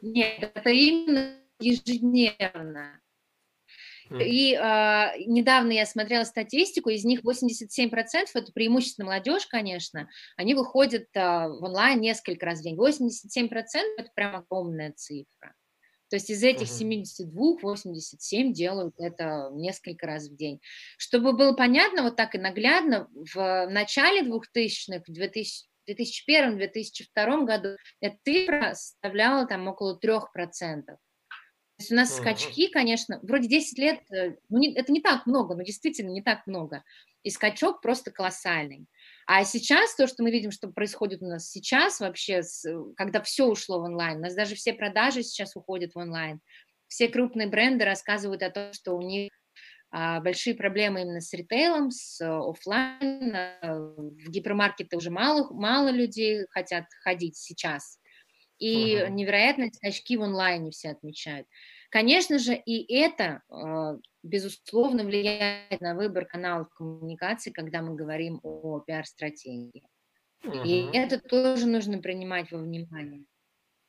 [0.00, 3.00] Нет, это именно ежедневно.
[4.20, 7.88] И э, недавно я смотрела статистику, из них 87%,
[8.34, 12.76] это преимущественно молодежь, конечно, они выходят э, в онлайн несколько раз в день.
[12.76, 13.48] 87%
[13.96, 15.54] это прям огромная цифра.
[16.12, 20.60] То есть из этих 72, 87 делают это несколько раз в день.
[20.98, 28.74] Чтобы было понятно, вот так и наглядно, в начале 2000-х, в 2001-2002 году эта цифра
[28.74, 30.82] составляла там около 3%
[31.82, 35.54] есть у нас скачки, конечно, вроде 10 лет, э, ну, не, это не так много,
[35.54, 36.84] но действительно не так много.
[37.22, 38.86] И скачок просто колоссальный.
[39.26, 43.46] А сейчас то, что мы видим, что происходит у нас сейчас вообще, э, когда все
[43.46, 46.40] ушло в онлайн, у нас даже все продажи сейчас уходят в онлайн.
[46.88, 49.30] Все крупные бренды рассказывают о том, что у них
[49.90, 53.34] а, большие проблемы именно с ритейлом, с офлайн.
[53.34, 57.98] А, в гипермаркеты уже мало, мало людей хотят ходить сейчас
[58.62, 59.10] и uh-huh.
[59.10, 61.48] невероятные скачки в онлайне все отмечают.
[61.90, 63.42] Конечно же, и это,
[64.22, 69.88] безусловно, влияет на выбор каналов коммуникации, когда мы говорим о пиар-стратегии.
[70.44, 70.66] Uh-huh.
[70.66, 73.24] И это тоже нужно принимать во внимание.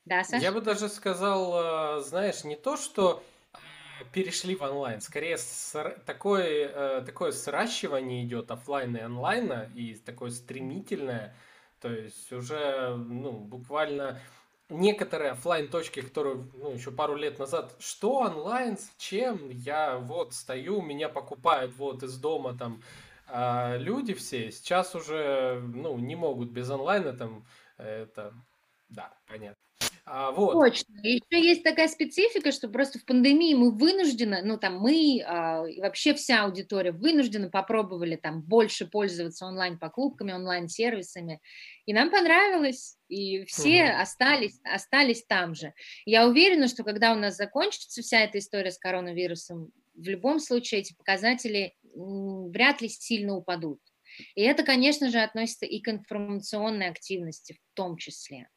[0.06, 0.44] Да, Саша?
[0.44, 3.24] Я бы даже сказал, а, знаешь, не то, что
[4.12, 5.02] перешли в онлайн.
[5.02, 5.38] Скорее,
[6.06, 11.36] такое, э, такое сращивание идет офлайна и онлайна, и такое стремительное.
[11.80, 14.20] То есть уже ну, буквально
[14.74, 20.82] некоторые офлайн точки, которые ну, еще пару лет назад, что онлайн, зачем, я вот стою,
[20.82, 22.82] меня покупают вот из дома там
[23.36, 27.46] а люди все, сейчас уже ну, не могут без онлайна там,
[27.78, 28.34] это,
[28.90, 29.56] да, понятно.
[30.06, 30.54] А, вот.
[30.54, 30.94] Точно.
[31.02, 35.80] Еще есть такая специфика, что просто в пандемии мы вынуждены, ну там мы а, и
[35.80, 41.40] вообще вся аудитория вынуждены попробовали там больше пользоваться онлайн-покупками, онлайн-сервисами,
[41.86, 44.02] и нам понравилось, и все угу.
[44.02, 45.74] остались, остались там же.
[46.06, 50.82] Я уверена, что когда у нас закончится вся эта история с коронавирусом, в любом случае
[50.82, 53.80] эти показатели вряд ли сильно упадут.
[54.36, 58.50] И это, конечно же, относится и к информационной активности в том числе.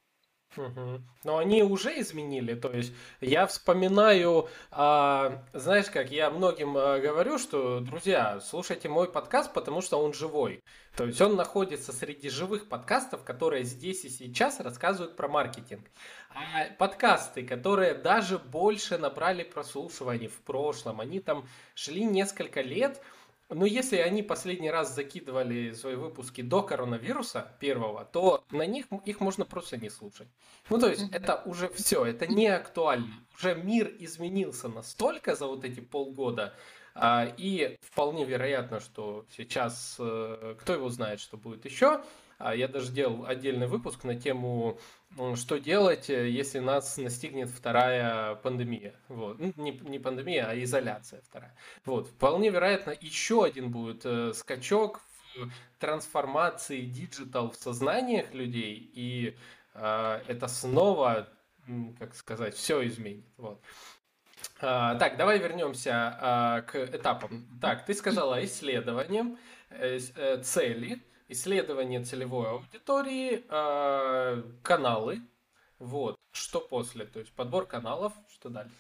[0.57, 1.03] Угу.
[1.25, 7.39] Но они уже изменили, то есть я вспоминаю, а, знаешь как, я многим а, говорю,
[7.39, 10.63] что, друзья, слушайте мой подкаст, потому что он живой.
[10.97, 15.85] То есть он находится среди живых подкастов, которые здесь и сейчас рассказывают про маркетинг.
[16.31, 23.03] А подкасты, которые даже больше набрали прослушиваний в прошлом, они там шли несколько лет,
[23.49, 29.21] но если они последний раз закидывали свои выпуски до коронавируса первого, то на них их
[29.21, 30.29] можно просто не слушать.
[30.69, 33.15] Ну, то есть это уже все, это не актуально.
[33.37, 36.55] Уже мир изменился настолько за вот эти полгода,
[36.95, 42.03] а, и вполне вероятно, что сейчас, э, кто его знает, что будет еще,
[42.39, 44.79] а я даже делал отдельный выпуск на тему,
[45.37, 48.95] что делать, э, если нас настигнет вторая пандемия.
[49.09, 49.39] Вот.
[49.39, 51.55] Ну, не, не пандемия, а изоляция вторая.
[51.85, 52.09] Вот.
[52.09, 55.01] Вполне вероятно, еще один будет э, скачок
[55.35, 59.37] в трансформации диджитал в сознаниях людей, и
[59.75, 61.29] э, это снова,
[61.99, 63.27] как сказать, все изменит.
[63.37, 63.61] Вот.
[64.61, 67.47] А, так, давай вернемся а, к этапам.
[67.61, 69.39] Так, ты сказала исследованием,
[69.71, 75.21] э, э, цели, исследование целевой аудитории, э, каналы,
[75.79, 78.77] вот, что после, то есть подбор каналов, что дальше?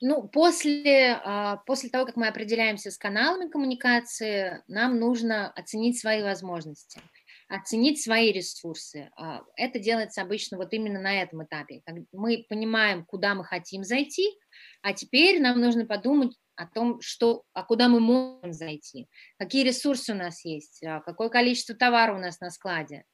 [0.00, 6.22] Ну, после, а, после того, как мы определяемся с каналами коммуникации, нам нужно оценить свои
[6.22, 7.00] возможности,
[7.48, 9.10] оценить свои ресурсы.
[9.16, 11.82] А, это делается обычно вот именно на этом этапе.
[12.12, 14.38] Мы понимаем, куда мы хотим зайти,
[14.82, 20.12] а теперь нам нужно подумать, о том, что, а куда мы можем зайти, какие ресурсы
[20.12, 23.04] у нас есть, а какое количество товара у нас на складе,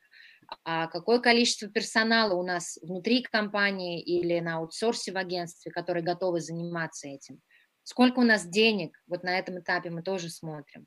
[0.64, 6.40] а какое количество персонала у нас внутри компании или на аутсорсе в агентстве, которые готовы
[6.40, 7.40] заниматься этим,
[7.83, 10.87] сколько у нас денег, вот на этом этапе мы тоже смотрим.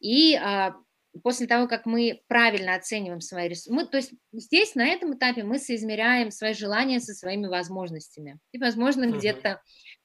[0.00, 0.74] И а,
[1.22, 5.44] после того, как мы правильно оцениваем свои ресурсы, мы, то есть здесь, на этом этапе
[5.44, 8.38] мы соизмеряем свои желания со своими возможностями.
[8.52, 9.18] И, возможно, uh-huh.
[9.18, 9.62] где-то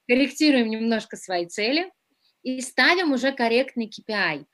[0.09, 1.91] корректируем немножко свои цели
[2.43, 4.45] и ставим уже корректный KPI.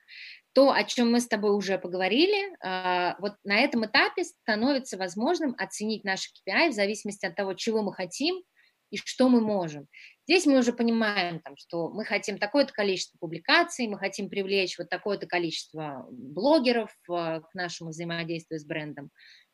[0.54, 5.56] То, о чем мы с тобой уже поговорили, а, вот на этом этапе становится возможным
[5.58, 8.44] оценить наши KPI в зависимости от того, чего мы хотим и
[8.92, 9.88] и что мы можем.
[10.28, 14.90] Здесь мы уже понимаем, там, что мы хотим такое-то количество публикаций, мы хотим привлечь вот
[14.90, 19.10] такое-то количество блогеров э, к нашему взаимодействию с брендом,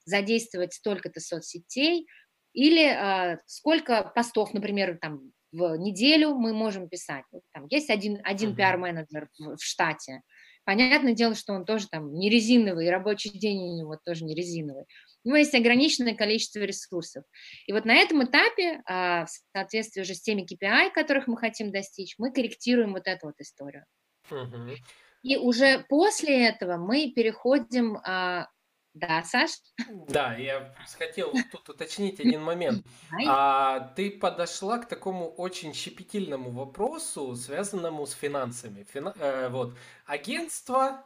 [0.05, 2.07] задействовать столько-то соцсетей,
[2.53, 7.25] или э, сколько постов, например, там, в неделю мы можем писать.
[7.31, 10.21] Вот, там есть один, один пиар-менеджер в, в штате.
[10.63, 14.35] Понятное дело, что он тоже там не резиновый, и рабочий день у него тоже не
[14.35, 14.85] резиновый.
[15.23, 17.23] У него есть ограниченное количество ресурсов.
[17.65, 21.71] И вот на этом этапе, а, в соответствии уже с теми KPI, которых мы хотим
[21.71, 23.85] достичь, мы корректируем вот эту вот историю.
[24.29, 24.75] Uh-huh.
[25.23, 28.47] И уже после этого мы переходим а,
[28.93, 29.51] да, Саш?
[30.07, 32.85] Да, я хотел тут уточнить один момент.
[33.27, 38.85] А, ты подошла к такому очень щепетильному вопросу, связанному с финансами.
[38.91, 39.75] Фина, э, вот,
[40.05, 41.03] агентство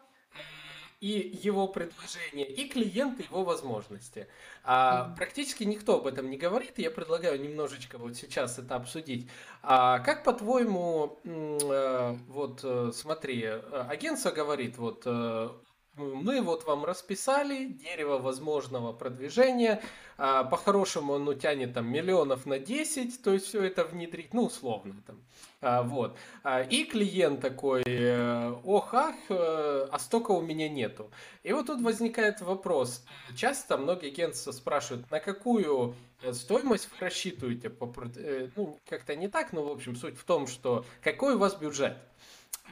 [1.01, 4.27] и его предложение, и клиент, и его возможности.
[4.63, 9.29] А, практически никто об этом не говорит, я предлагаю немножечко вот сейчас это обсудить.
[9.61, 15.05] А, как по-твоему, э, вот э, смотри, э, агентство говорит, вот
[15.97, 19.81] мы вот вам расписали дерево возможного продвижения.
[20.17, 24.95] А, по-хорошему оно тянет там миллионов на 10, то есть все это внедрить, ну, условно
[25.05, 25.21] там.
[25.61, 26.17] А, вот.
[26.43, 31.11] А, и клиент такой, э, ох, ах, э, а столько у меня нету.
[31.43, 33.03] И вот тут возникает вопрос.
[33.35, 35.95] Часто многие агентства спрашивают, на какую
[36.31, 37.71] стоимость вы рассчитываете?
[38.55, 41.97] Ну, как-то не так, но, в общем, суть в том, что какой у вас бюджет?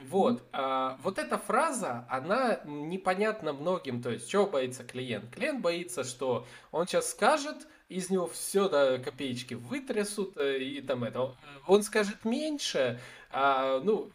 [0.05, 5.33] Вот, а, вот эта фраза, она непонятна многим, то есть, чего боится клиент?
[5.33, 11.03] Клиент боится, что он сейчас скажет, из него все до копеечки вытрясут, э, и там
[11.03, 11.35] это,
[11.67, 12.99] он скажет меньше,
[13.35, 14.11] а, ну,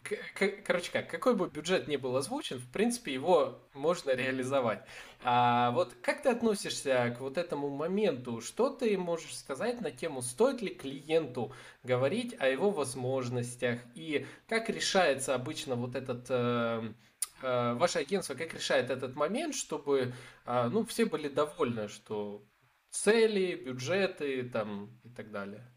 [0.65, 4.81] короче как, какой бы бюджет ни был озвучен, в принципе, его можно реализовать.
[5.23, 8.39] А вот как ты относишься к вот этому моменту?
[8.39, 11.51] Что ты можешь сказать на тему, стоит ли клиенту
[11.83, 13.81] говорить о его возможностях?
[13.93, 16.25] И как решается обычно вот этот...
[16.29, 16.93] Э,
[17.41, 20.13] э, ваше агентство как решает этот момент, чтобы
[20.45, 22.41] э, ну, все были довольны, что
[22.89, 25.71] цели, бюджеты там и так далее?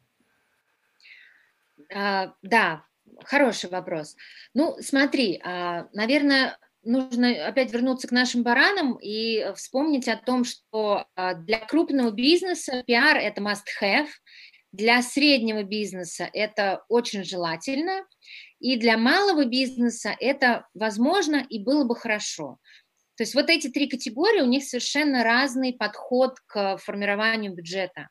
[1.94, 2.85] А, да,
[3.25, 4.16] Хороший вопрос.
[4.55, 11.07] Ну, смотри, а, наверное, нужно опять вернуться к нашим баранам и вспомнить о том, что
[11.14, 14.09] а, для крупного бизнеса пиар– это must-have,
[14.72, 18.07] для среднего бизнеса это очень желательно,
[18.59, 22.59] и для малого бизнеса это возможно и было бы хорошо.
[23.23, 28.09] То есть вот эти три категории, у них совершенно разный подход к формированию бюджета.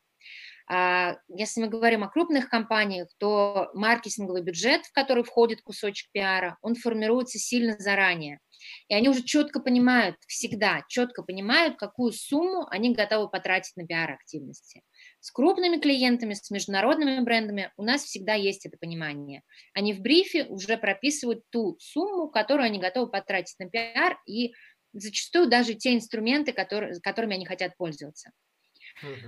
[0.66, 6.56] А, если мы говорим о крупных компаниях, то маркетинговый бюджет, в который входит кусочек пиара,
[6.62, 8.38] он формируется сильно заранее.
[8.88, 14.82] И они уже четко понимают, всегда четко понимают, какую сумму они готовы потратить на пиар-активности.
[15.20, 19.42] С крупными клиентами, с международными брендами у нас всегда есть это понимание.
[19.74, 24.54] Они в брифе уже прописывают ту сумму, которую они готовы потратить на пиар, и
[24.92, 28.30] зачастую даже те инструменты, которые, которыми они хотят пользоваться.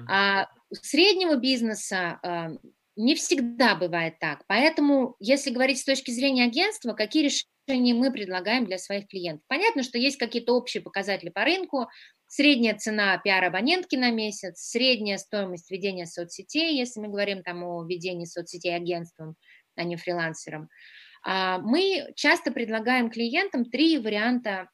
[0.09, 2.51] А у среднего бизнеса а,
[2.97, 4.45] не всегда бывает так.
[4.47, 9.45] Поэтому, если говорить с точки зрения агентства, какие решения мы предлагаем для своих клиентов?
[9.49, 11.89] Понятно, что есть какие-то общие показатели по рынку,
[12.27, 18.25] средняя цена пиар-абонентки на месяц, средняя стоимость ведения соцсетей, если мы говорим там о ведении
[18.25, 19.37] соцсетей агентством,
[19.77, 20.69] а не фрилансером.
[21.25, 24.69] А, мы часто предлагаем клиентам три варианта,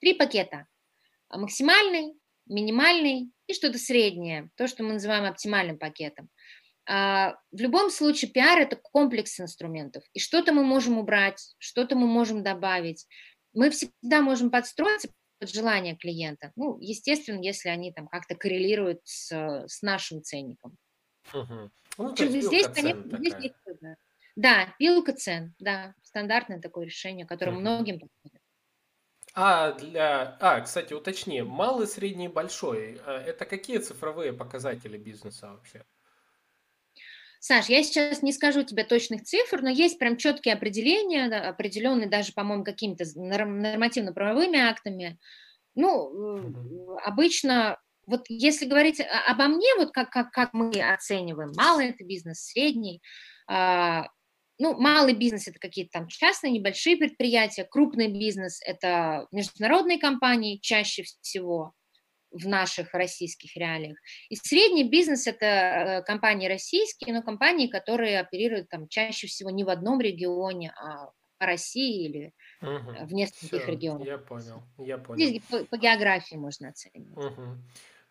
[0.00, 0.66] три пакета.
[1.30, 2.14] Максимальный,
[2.46, 6.28] минимальный и что-то среднее, то, что мы называем оптимальным пакетом.
[6.86, 12.06] А, в любом случае пиар– это комплекс инструментов, и что-то мы можем убрать, что-то мы
[12.06, 13.06] можем добавить.
[13.52, 16.52] Мы всегда можем подстроиться под желание клиента.
[16.56, 19.30] Ну, естественно, если они там как-то коррелируют с,
[19.66, 20.76] с нашим ценником.
[21.32, 21.70] Угу.
[21.98, 23.54] Ну, здесь, конечно, здесь есть
[24.36, 27.60] Да, пилка цен, да, стандартное такое решение, которое угу.
[27.60, 28.37] многим подходит.
[29.40, 30.36] А для...
[30.40, 35.84] А, кстати, уточни, малый, средний, большой, э, это какие цифровые показатели бизнеса вообще?
[37.38, 42.32] Саш, я сейчас не скажу тебе точных цифр, но есть прям четкие определения, определенные даже,
[42.32, 45.20] по-моему, какими-то нормативно-правовыми актами.
[45.76, 46.98] Ну, угу.
[47.04, 52.40] обычно, вот если говорить обо мне, вот как, как, как мы оцениваем, малый это бизнес,
[52.40, 53.00] средний,
[53.46, 54.08] а,
[54.58, 61.04] ну, малый бизнес– это какие-то там частные, небольшие предприятия, крупный бизнес– это международные компании чаще
[61.04, 61.72] всего
[62.30, 63.96] в наших российских реалиях.
[64.28, 69.64] И средний бизнес– это э, компании российские, но компании, которые оперируют там чаще всего не
[69.64, 73.06] в одном регионе, а по России или угу.
[73.06, 74.06] в нескольких Все, регионах.
[74.06, 75.24] Я понял, я понял.
[75.24, 77.16] Здесь по, по географии можно оценивать.
[77.16, 77.42] Угу.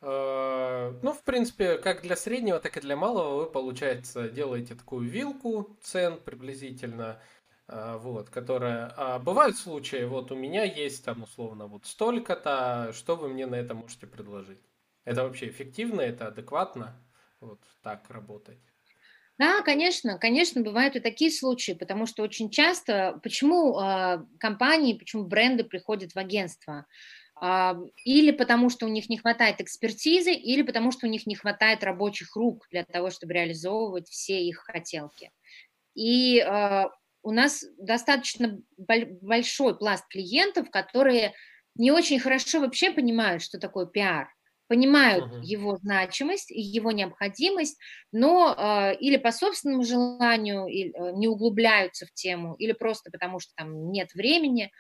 [0.02, 5.10] Э, ну, в принципе, как для среднего, так и для малого вы, получается, делаете такую
[5.10, 7.20] вилку цен приблизительно,
[7.68, 8.94] э, вот, которая...
[8.96, 13.56] А бывают случаи, вот у меня есть там условно вот столько-то, что вы мне на
[13.56, 14.62] это можете предложить?
[15.04, 16.96] Это вообще эффективно, это адекватно,
[17.40, 18.60] вот так работать?
[19.40, 25.26] Да, конечно, конечно, бывают и такие случаи, потому что очень часто, почему э, компании, почему
[25.26, 26.88] бренды приходят в агентство?
[28.04, 31.84] Или потому что у них не хватает экспертизы, или потому что у них не хватает
[31.84, 35.32] рабочих рук для того, чтобы реализовывать все их хотелки.
[35.94, 36.90] И а,
[37.24, 41.34] у нас достаточно большой пласт клиентов, которые
[41.76, 44.30] не очень хорошо вообще понимают, что такое пиар,
[44.68, 45.44] понимают uh-huh.
[45.44, 47.78] его значимость и его необходимость,
[48.12, 53.40] но э, или по собственному желанию или, э, не углубляются в тему, или просто потому
[53.40, 54.72] что там нет времени,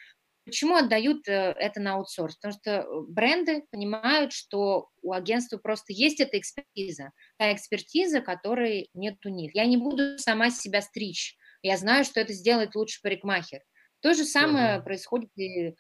[0.47, 2.37] Почему отдают э, это на аутсорс?
[2.37, 8.89] Потому что э, бренды понимают, что у агентства просто есть эта экспертиза, та экспертиза, которой
[8.93, 9.53] нет у них.
[9.53, 11.35] Я не буду сама себя стричь.
[11.61, 13.59] Я знаю, что это сделает лучше парикмахер.
[13.99, 14.83] То же самое uh-huh.
[14.83, 15.75] происходит и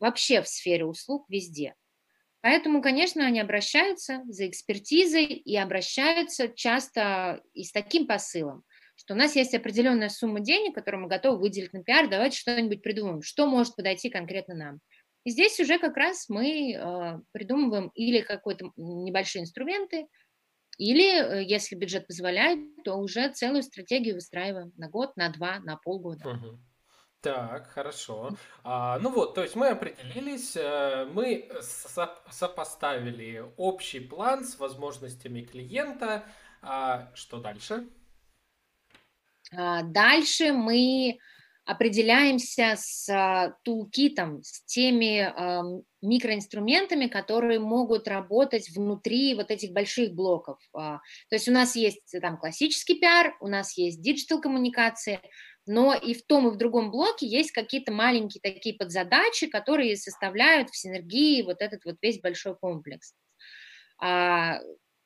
[0.00, 1.76] вообще в сфере услуг везде.
[2.40, 8.64] Поэтому, конечно, они обращаются за экспертизой и обращаются часто и с таким посылом
[8.96, 12.82] что у нас есть определенная сумма денег, которую мы готовы выделить на пиар, давайте что-нибудь
[12.82, 14.80] придумаем, что может подойти конкретно нам.
[15.24, 20.06] И здесь уже как раз мы э, придумываем или какие-то небольшие инструменты,
[20.76, 25.76] или, э, если бюджет позволяет, то уже целую стратегию выстраиваем на год, на два, на
[25.76, 26.28] полгода.
[26.28, 26.58] Угу.
[27.20, 28.36] Так, хорошо.
[28.64, 35.40] А, ну вот, то есть мы определились, э, мы со- сопоставили общий план с возможностями
[35.40, 36.24] клиента.
[36.60, 37.88] А что дальше?
[39.52, 41.18] А, дальше мы
[41.64, 45.32] определяемся с а, тулкитом, с теми
[46.04, 50.58] микроинструментами, которые могут работать внутри вот этих больших блоков.
[50.74, 50.98] А,
[51.30, 55.20] то есть у нас есть там классический пиар, у нас есть диджитал коммуникации,
[55.66, 60.68] но и в том, и в другом блоке есть какие-то маленькие такие подзадачи, которые составляют
[60.70, 63.14] в синергии вот этот вот весь большой комплекс.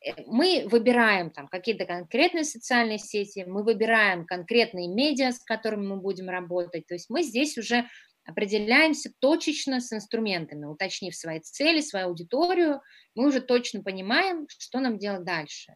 [0.05, 5.97] Э, мы выбираем там какие-то конкретные социальные сети, мы выбираем конкретные медиа, с которыми мы
[5.97, 6.87] будем работать.
[6.87, 7.89] То есть мы здесь уже
[8.25, 12.83] определяемся точечно с инструментами, уточнив свои цели, свою аудиторию,
[13.15, 15.75] мы уже точно понимаем, что нам делать дальше.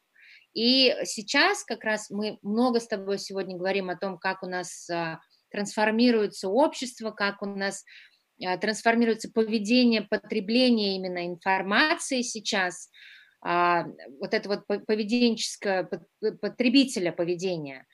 [0.53, 4.89] И сейчас как раз мы много с тобой сегодня говорим о том, как у нас
[4.91, 5.18] а,
[5.51, 7.87] трансформируется общество, как у нас
[8.45, 12.91] а, трансформируется поведение, потребление именно информации сейчас–
[13.43, 15.88] вот это вот поведенческое,
[16.40, 17.86] потребителя поведения.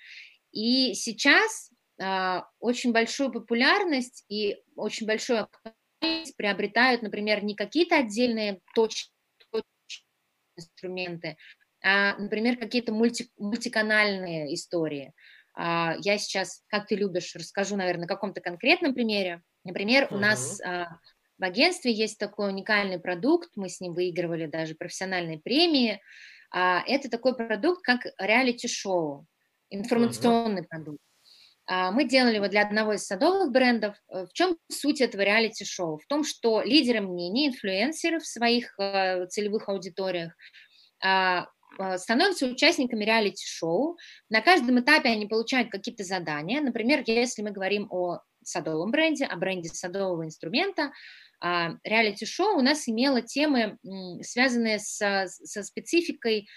[0.52, 1.70] И сейчас
[2.00, 9.10] а, очень большую популярность и очень большую актуальность приобретают, например, не какие-то отдельные точки,
[10.56, 11.36] инструменты,
[11.82, 15.12] а, например, какие-то мульти, мультиканальные истории.
[15.54, 19.42] А, я сейчас, как ты любишь, расскажу, наверное, на каком-то конкретном примере.
[19.64, 20.16] Например, uh-huh.
[20.16, 20.60] у нас
[21.38, 26.00] в агентстве есть такой уникальный продукт, мы с ним выигрывали даже профессиональные премии.
[26.50, 29.26] А, это такой продукт, как реалити-шоу,
[29.70, 30.68] информационный uh-huh.
[30.68, 31.00] продукт.
[31.66, 33.94] А, мы делали его для одного из садовых брендов.
[34.08, 35.98] Э, в чем суть этого реалити-шоу?
[35.98, 40.32] В том, что лидеры мнений, инфлюенсеры в своих э, целевых аудиториях
[41.04, 41.46] а,
[41.96, 43.98] становятся участниками реалити-шоу.
[44.30, 46.60] На каждом этапе они получают какие-то задания.
[46.60, 50.92] Например, если мы говорим о садовом бренде, о бренде садового инструмента,
[51.40, 53.78] а, реалити-шоу у нас имело темы,
[54.22, 56.48] связанные со, со спецификой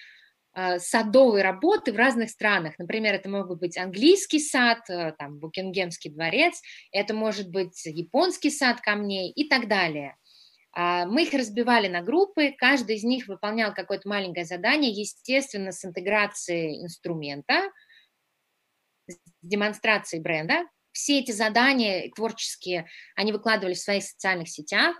[0.53, 2.73] а, садовой работы в разных странах.
[2.77, 6.61] Например, это могут быть английский сад, э, там, Букингемский дворец,
[6.91, 10.17] это может быть японский сад камней и так далее.
[10.73, 15.85] А, мы их разбивали на группы, каждый из них выполнял какое-то маленькое задание, естественно, с
[15.85, 17.71] интеграцией инструмента,
[19.07, 24.95] с демонстрацией бренда, все эти задания творческие, они выкладывали в своих социальных сетях.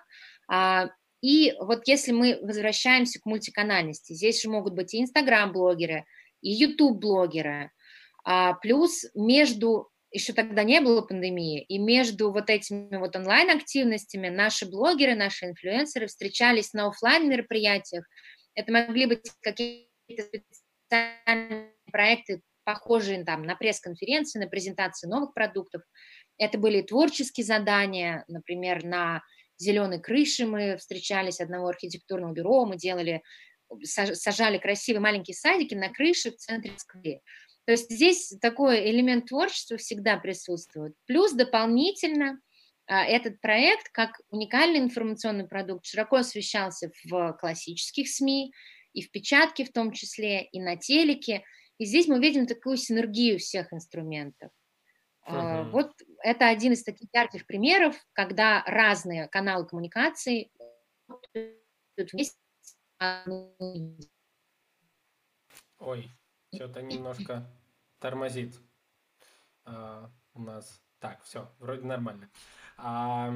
[0.50, 0.90] А,
[1.22, 6.06] и вот если мы возвращаемся к мультиканальности, здесь же могут быть и инстаграм-блогеры,
[6.42, 7.72] и ютуб-блогеры,
[8.24, 14.70] а, плюс между еще тогда не было пандемии, и между вот этими вот онлайн-активностями наши
[14.70, 18.06] блогеры, наши инфлюенсеры встречались на офлайн мероприятиях.
[18.54, 20.26] Это могли быть какие-то
[20.90, 25.82] специальные проекты похожие там, на пресс-конференции, на презентации новых продуктов.
[26.38, 29.22] Это были творческие задания, например, на
[29.58, 33.22] зеленой крыше мы встречались одного архитектурного бюро, мы делали,
[33.84, 37.22] сажали красивые маленькие садики на крыше в центре Москвы.
[37.66, 40.96] То есть здесь такой элемент творчества всегда присутствует.
[41.06, 42.40] Плюс дополнительно
[42.88, 48.52] этот проект как уникальный информационный продукт широко освещался в классических СМИ,
[48.94, 51.44] и в печатке в том числе, и на телеке.
[51.78, 54.52] И здесь мы видим такую синергию всех инструментов.
[55.28, 55.70] Uh-huh.
[55.70, 55.94] Вот
[56.24, 60.52] это один из таких ярких примеров, когда разные каналы коммуникации
[61.98, 62.38] вместе.
[65.80, 66.10] Ой,
[66.54, 67.50] что-то немножко
[68.00, 68.56] тормозит
[69.66, 70.82] а, у нас.
[71.00, 72.30] Так, все, вроде нормально.
[72.78, 73.34] А,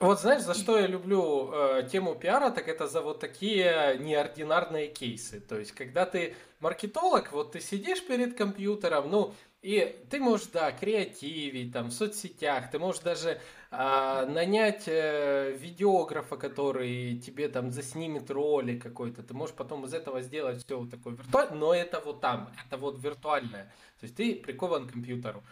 [0.00, 4.88] вот знаешь, за что я люблю э, тему пиара, так это за вот такие неординарные
[4.88, 5.40] кейсы.
[5.40, 10.70] То есть, когда ты маркетолог, вот ты сидишь перед компьютером, ну, и ты можешь, да,
[10.70, 13.40] креативить там в соцсетях, ты можешь даже
[13.72, 19.24] а, нанять э, видеографа, который тебе там заснимет ролик какой-то.
[19.24, 22.76] Ты можешь потом из этого сделать все вот такое виртуальное, но это вот там, это
[22.76, 23.64] вот виртуальное.
[23.98, 25.42] То есть ты прикован к компьютеру.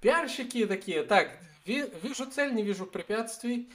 [0.00, 3.70] Пиарщики такие, так, вижу цель, не вижу препятствий,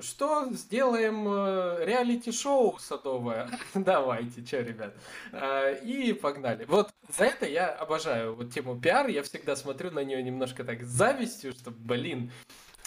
[0.00, 3.50] что сделаем э, реалити-шоу садовое?
[3.74, 4.94] Давайте, что, ребят.
[5.32, 6.64] А, и погнали.
[6.64, 9.08] Вот за это я обожаю вот тему пиар.
[9.08, 12.32] Я всегда смотрю на нее немножко так с завистью, что, блин,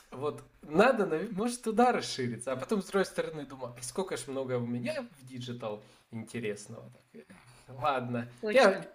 [0.09, 2.53] вот надо, может, туда расшириться.
[2.53, 6.91] А потом, с другой стороны, думаю, сколько ж много у меня в диджитал интересного.
[7.67, 8.27] Ладно.
[8.41, 8.85] Я,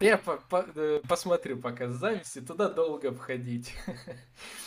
[0.00, 3.72] я по -по э, посмотрю пока с завистью, туда долго входить.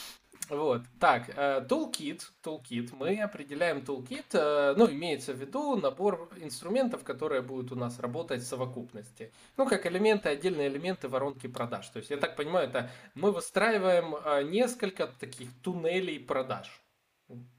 [0.49, 7.03] Вот, так, э, toolkit, toolkit, мы определяем toolkit, э, ну, имеется в виду набор инструментов,
[7.03, 9.31] которые будут у нас работать в совокупности.
[9.57, 11.87] Ну, как элементы, отдельные элементы воронки продаж.
[11.89, 16.81] То есть, я так понимаю, это мы выстраиваем э, несколько таких туннелей продаж.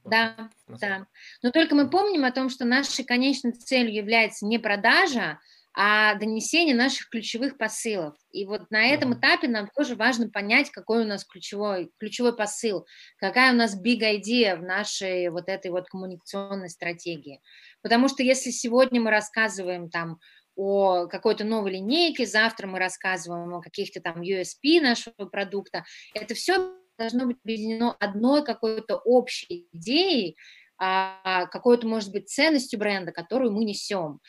[0.03, 1.05] Да, да.
[1.43, 5.39] Но только мы помним о том, что нашей конечной целью является не продажа,
[5.73, 8.15] а донесение наших ключевых посылов.
[8.31, 12.85] И вот на этом этапе нам тоже важно понять, какой у нас ключевой, ключевой посыл,
[13.17, 17.41] какая у нас big idea в нашей вот этой вот коммуникационной стратегии.
[17.81, 20.19] Потому что если сегодня мы рассказываем там
[20.55, 26.75] о какой-то новой линейке, завтра мы рассказываем о каких-то там USP нашего продукта, это все
[26.97, 30.35] должно быть объединено одной какой-то общей идеей,
[30.77, 34.19] а, какой-то, может быть, ценностью бренда, которую мы несем.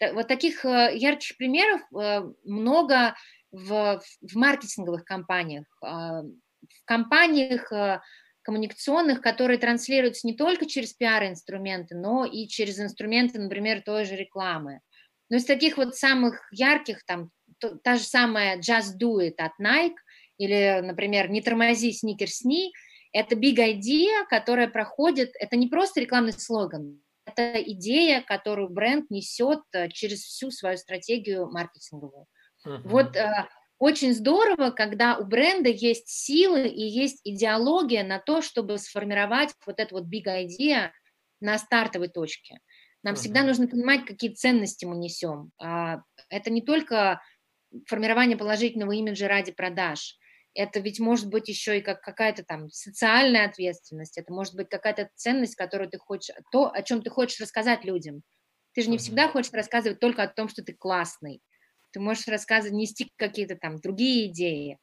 [0.00, 3.16] Вот таких э, ярких примеров э, много
[3.50, 8.00] в, в маркетинговых компаниях, а, в компаниях э,
[8.42, 14.80] коммуникационных, которые транслируются не только через пиар-инструменты, но и через инструменты, например, той же рекламы.
[15.30, 17.30] Но из таких вот самых ярких, там,
[17.82, 19.96] та же самая Just Do It от Nike,
[20.38, 22.72] или, например, «Не тормози, сникерсни»,
[23.12, 29.60] это big idea, которая проходит, это не просто рекламный слоган, это идея, которую бренд несет
[29.72, 32.26] э, через всю свою стратегию маркетинговую.
[32.66, 32.80] Uh-huh.
[32.84, 33.46] Вот э,
[33.78, 39.80] очень здорово, когда у бренда есть силы и есть идеология на то, чтобы сформировать вот
[39.80, 40.90] эту вот big idea
[41.40, 42.58] на стартовой точке.
[43.02, 43.16] Нам uh-huh.
[43.16, 45.52] всегда нужно понимать, какие ценности мы несем.
[45.58, 47.20] А, это не только
[47.86, 50.16] формирование положительного имиджа ради продаж–
[50.58, 55.08] это ведь может быть еще и как какая-то там социальная ответственность, это может быть какая-то
[55.14, 58.22] ценность, которую ты хочешь, то, о чем ты хочешь рассказать людям.
[58.74, 61.40] Ты же не всегда хочешь рассказывать только о том, что ты классный.
[61.92, 64.78] Ты можешь рассказывать, нести какие-то там другие идеи.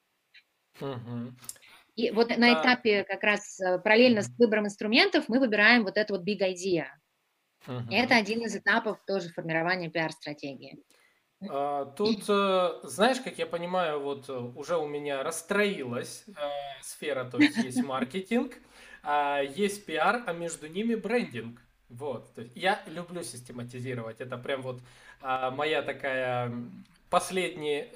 [1.95, 6.13] И вот на этапе как раз э, параллельно с выбором инструментов мы выбираем вот это
[6.13, 6.85] вот big idea.
[7.91, 10.77] Это один из этапов тоже формирования пиар-стратегии.
[11.49, 16.31] А, тут, э, знаешь, как я понимаю, вот э, уже у меня расстроилась э,
[16.81, 18.53] сфера, то есть есть маркетинг,
[19.03, 21.59] а есть пиар, а между ними брендинг.
[21.89, 24.81] Вот, то есть я люблю систематизировать, это прям вот
[25.21, 26.51] а, моя такая
[27.09, 27.89] последняя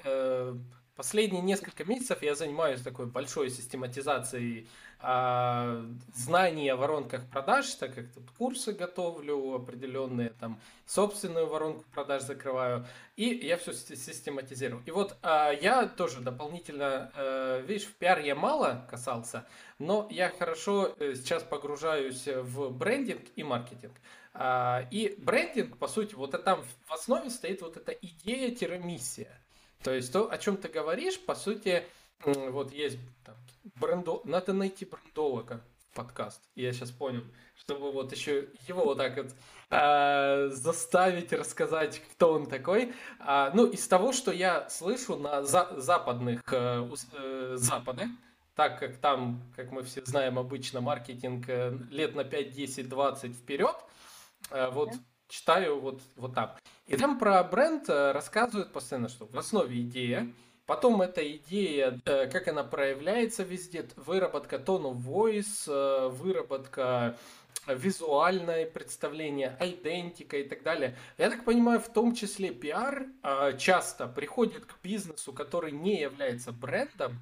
[1.00, 4.68] Последние несколько месяцев я занимаюсь такой большой систематизацией
[5.02, 5.82] а,
[6.14, 12.86] знаний о воронках продаж, так как тут курсы готовлю определенные, там собственную воронку продаж закрываю,
[13.16, 14.82] и я все систематизирую.
[14.84, 19.46] И вот а, я тоже дополнительно, а, видишь, в пиар я мало касался,
[19.78, 23.94] но я хорошо э, сейчас погружаюсь в брендинг и маркетинг.
[24.34, 29.40] А, и брендинг, по сути, вот там в основе стоит вот эта идея-миссия.
[29.82, 31.84] То есть то, о чем ты говоришь, по сути,
[32.24, 33.34] вот есть там,
[33.80, 34.22] брендо...
[34.24, 36.42] надо найти брендолога в подкаст.
[36.54, 37.24] Я сейчас понял,
[37.56, 39.34] чтобы вот еще его вот так вот
[39.70, 42.92] э, заставить рассказать, кто он такой.
[43.18, 48.08] А, ну, из того, что я слышу на за западных э, э, запады,
[48.54, 53.34] так как там, как мы все знаем, обычно маркетинг э, лет на 5, 10, 20
[53.34, 53.76] вперед,
[54.50, 54.90] вот
[55.30, 56.56] читаю вот, вот там.
[56.86, 60.30] И там про бренд э, рассказывают постоянно, что в основе идея,
[60.70, 67.18] потом эта идея, э, как она проявляется везде, выработка of voice, э, выработка
[67.66, 70.96] визуальное представление, идентика и так далее.
[71.18, 76.52] Я так понимаю, в том числе пиар а, часто приходит к бизнесу, который не является
[76.52, 77.20] брендом,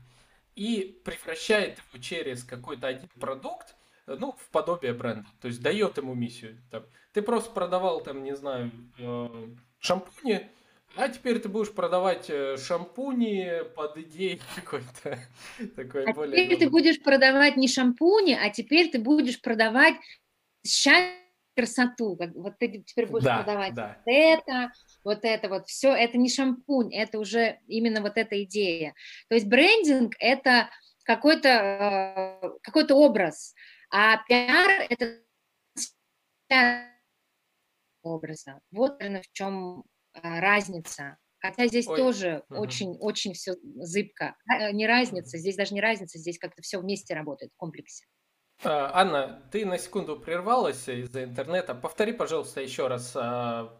[0.54, 3.76] и превращает его через какой-то один продукт,
[4.06, 5.26] ну, в подобие бренда.
[5.40, 6.60] То есть дает ему миссию.
[7.14, 9.48] Ты просто продавал, там, не знаю, э,
[9.80, 10.50] шампуни,
[10.96, 15.18] а теперь ты будешь продавать э, шампуни под идеей какой-то
[15.76, 16.44] такой а более...
[16.44, 19.94] теперь ты будешь продавать не шампуни, а теперь ты будешь продавать
[20.66, 21.18] счастье,
[21.58, 22.16] красоту.
[22.36, 23.96] Вот ты теперь будешь да, продавать да.
[23.96, 24.72] вот это,
[25.02, 25.92] вот это вот все.
[25.92, 28.94] Это не шампунь, это уже именно вот эта идея.
[29.28, 30.70] То есть брендинг– это
[31.02, 33.54] какой-то э, какой образ,
[33.90, 35.18] а пиар– это
[38.02, 38.60] образа.
[38.70, 39.84] Вот, наверное, в чем
[40.14, 41.18] разница.
[41.40, 41.96] Хотя здесь Ой.
[41.96, 43.36] тоже очень-очень угу.
[43.36, 44.34] все зыбко.
[44.48, 48.04] А, не разница, здесь даже не разница, здесь как-то все вместе работает в комплексе.
[48.64, 51.74] А, Анна, ты на секунду прервалась из-за интернета.
[51.74, 53.72] Повтори, пожалуйста, еще раз а,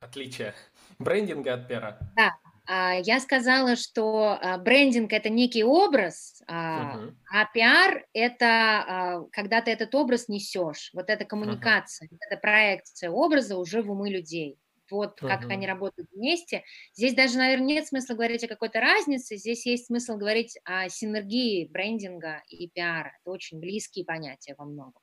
[0.00, 0.54] отличие
[1.00, 1.98] брендинга от пиара.
[2.14, 2.36] Да,
[2.68, 7.16] а, я сказала, что брендинг это некий образ, угу.
[7.32, 10.90] а пиар это когда ты этот образ несешь.
[10.94, 12.16] Вот эта коммуникация, угу.
[12.20, 14.61] эта проекция образа уже в умы людей
[14.92, 15.52] вот как uh-huh.
[15.52, 16.62] они работают вместе.
[16.94, 21.66] Здесь даже, наверное, нет смысла говорить о какой-то разнице, здесь есть смысл говорить о синергии
[21.66, 23.12] брендинга и пиара.
[23.20, 25.02] Это очень близкие понятия во многом.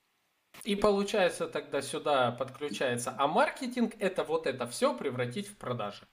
[0.63, 6.07] И получается тогда сюда подключается, а маркетинг это вот это все превратить в продажи.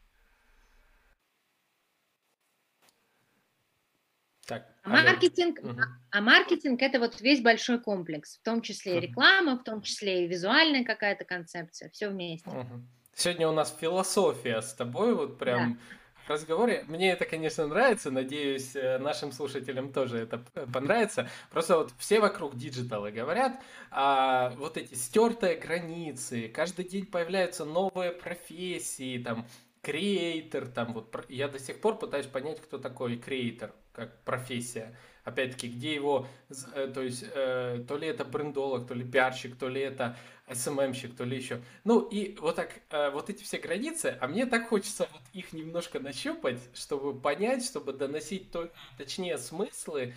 [4.46, 5.80] Так, а маркетинг, угу.
[6.12, 10.24] а маркетинг это вот весь большой комплекс, в том числе и реклама, в том числе
[10.24, 12.48] и визуальная какая-то концепция, все вместе.
[12.48, 12.86] Угу.
[13.18, 15.78] Сегодня у нас философия с тобой, вот прям да.
[16.26, 16.84] в разговоре.
[16.86, 21.26] Мне это, конечно, нравится, надеюсь, э, нашим слушателям тоже это понравится.
[21.50, 23.58] Просто вот все вокруг диджитала говорят,
[23.90, 29.46] а вот эти стертые границы, каждый день появляются новые профессии, там,
[29.80, 34.94] креатор, там вот я до сих пор пытаюсь понять, кто такой креатор, как профессия.
[35.26, 36.26] Опять-таки, где его,
[36.74, 40.16] э, то есть, э, то ли это брендолог, то ли пиарщик, то ли это
[40.50, 41.60] СММщик, то ли еще.
[41.82, 45.52] Ну и вот так, э, вот эти все границы, а мне так хочется вот их
[45.52, 50.14] немножко нащупать, чтобы понять, чтобы доносить то, точнее смыслы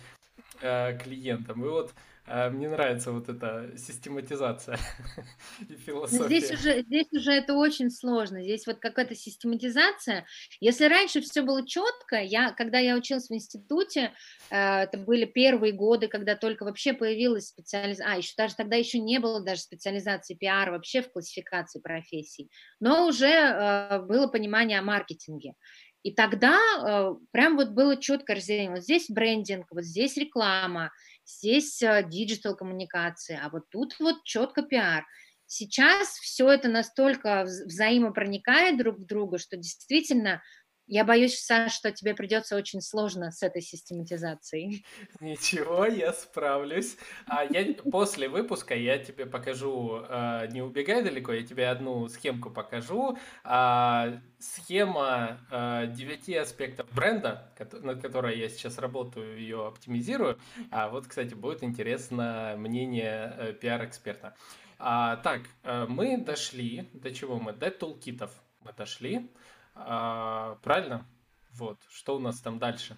[0.60, 1.64] э, клиентам.
[1.64, 1.92] И вот
[2.50, 4.78] мне нравится вот эта систематизация
[5.68, 6.24] и философия.
[6.26, 8.42] Здесь уже, здесь уже это очень сложно.
[8.42, 10.26] Здесь вот какая-то систематизация.
[10.60, 14.12] Если раньше все было четко, я, когда я училась в институте,
[14.50, 18.98] э, это были первые годы, когда только вообще появилась специализация, а, еще даже тогда еще
[18.98, 24.82] не было даже специализации пиар вообще в классификации профессий, но уже э, было понимание о
[24.82, 25.54] маркетинге.
[26.02, 28.70] И тогда э, прям вот было четко разделение.
[28.70, 30.92] Вот здесь брендинг, вот здесь реклама,
[31.38, 35.04] здесь э, диджитал коммуникации, а вот тут вот четко пиар.
[35.46, 40.42] Сейчас все это настолько взаимопроникает друг в друга, что действительно
[40.90, 44.84] я боюсь, Саш, что тебе придется очень сложно с этой систематизацией.
[45.20, 46.96] Ничего, я справлюсь.
[47.26, 52.50] А я после выпуска я тебе покажу, э, не убегай далеко, я тебе одну схемку
[52.50, 53.16] покажу.
[53.44, 60.40] А, схема э, девяти аспектов бренда, над которой я сейчас работаю, ее оптимизирую.
[60.72, 64.34] А вот, кстати, будет интересно мнение э, пиар-эксперта.
[64.80, 65.42] А, так,
[65.88, 67.52] мы дошли, до чего мы?
[67.52, 68.32] До тулкитов
[68.64, 69.30] мы дошли.
[69.86, 71.06] А, правильно?
[71.52, 71.78] Вот.
[71.88, 72.96] Что у нас там дальше?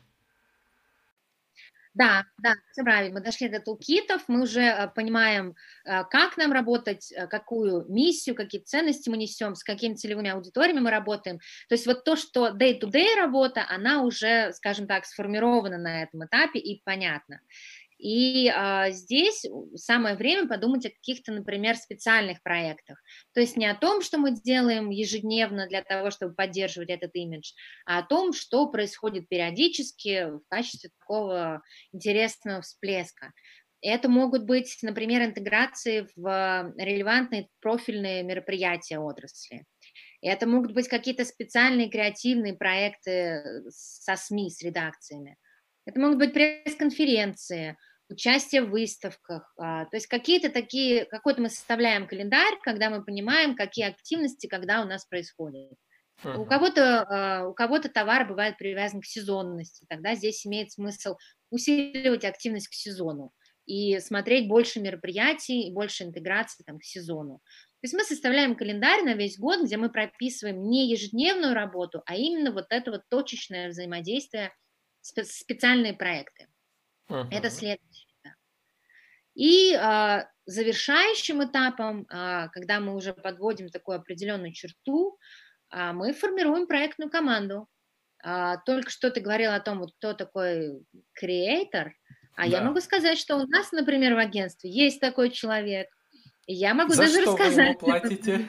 [1.94, 3.18] Да, да, все правильно.
[3.18, 5.54] Мы дошли до тулкитов, мы уже э, понимаем,
[5.84, 10.80] э, как нам работать, э, какую миссию, какие ценности мы несем, с какими целевыми аудиториями
[10.80, 11.38] мы работаем.
[11.68, 16.60] То есть вот то, что day-to-day работа, она уже, скажем так, сформирована на этом этапе
[16.60, 17.40] и понятно.
[18.03, 19.46] И а, здесь
[19.76, 23.00] самое время подумать о каких-то, например, специальных проектах.
[23.32, 27.53] То есть не о том, что мы делаем ежедневно для того, чтобы поддерживать этот имидж,
[27.86, 33.30] а о том, что происходит периодически в качестве такого интересного всплеска.
[33.80, 39.64] Это могут быть, например, интеграции в релевантные профильные мероприятия отрасли.
[40.20, 45.36] Это могут быть какие-то специальные креативные проекты со СМИ, с редакциями.
[45.84, 47.76] Это могут быть пресс-конференции,
[48.12, 53.56] участие в выставках, а, то есть какие-то такие, какой-то мы составляем календарь, когда мы понимаем,
[53.56, 55.72] какие активности, когда у нас происходят.
[56.22, 56.36] Uh-huh.
[56.36, 61.16] У кого-то а, у кого-то товар бывает привязан к сезонности, тогда здесь имеет смысл
[61.50, 63.32] усиливать активность к сезону
[63.66, 67.40] и смотреть больше мероприятий и больше интеграции там, к сезону.
[67.80, 72.16] То есть мы составляем календарь на весь год, где мы прописываем не ежедневную работу, а
[72.16, 74.52] именно вот это вот точечное взаимодействие
[75.02, 76.46] специальные проекты.
[77.11, 77.26] Uh-huh.
[77.30, 78.09] Это следующее.
[79.34, 85.18] И а, завершающим этапом, а, когда мы уже подводим такую определенную черту,
[85.70, 87.68] а, мы формируем проектную команду.
[88.22, 91.94] А, только что ты говорил о том, вот кто такой креатор,
[92.34, 92.48] а да.
[92.48, 95.88] я могу сказать, что у нас, например, в агентстве есть такой человек.
[96.46, 97.80] И я могу За даже что рассказать.
[97.82, 98.48] Вы ему платите?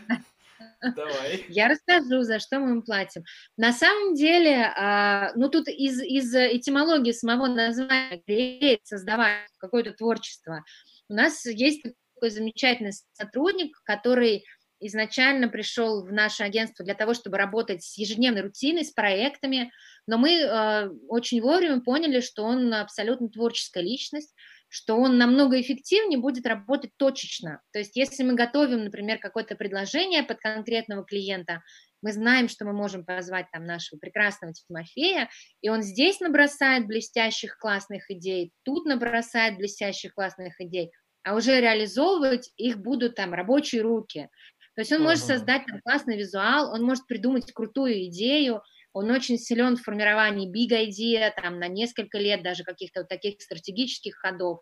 [0.96, 1.46] Давай.
[1.50, 3.24] Я расскажу, за что мы им платим.
[3.58, 10.64] На самом деле, а, ну тут из, из этимологии самого названия креатор, создавать какое-то творчество,
[11.10, 11.84] у нас есть
[12.16, 14.46] такой замечательный сотрудник, который
[14.80, 19.72] изначально пришел в наше агентство для того, чтобы работать с ежедневной рутиной, с проектами,
[20.08, 24.34] но мы э, очень вовремя поняли, что он абсолютно творческая личность,
[24.74, 27.62] что он намного эффективнее будет работать точечно.
[27.74, 31.62] То есть если мы готовим, например, какое-то предложение под конкретного клиента,
[32.02, 35.30] мы знаем, что мы можем позвать там нашего прекрасного Тимофея,
[35.62, 40.90] и он здесь набросает блестящих классных идей, тут набросает блестящих классных идей,
[41.24, 44.28] а уже реализовывать их будут там рабочие руки.
[44.74, 45.04] То есть он uh-huh.
[45.04, 48.64] может создать там классный визуал, он может придумать крутую идею,
[48.94, 53.42] он очень силен в формировании big idea, там, на несколько лет даже каких-то вот таких
[53.42, 54.62] стратегических ходов.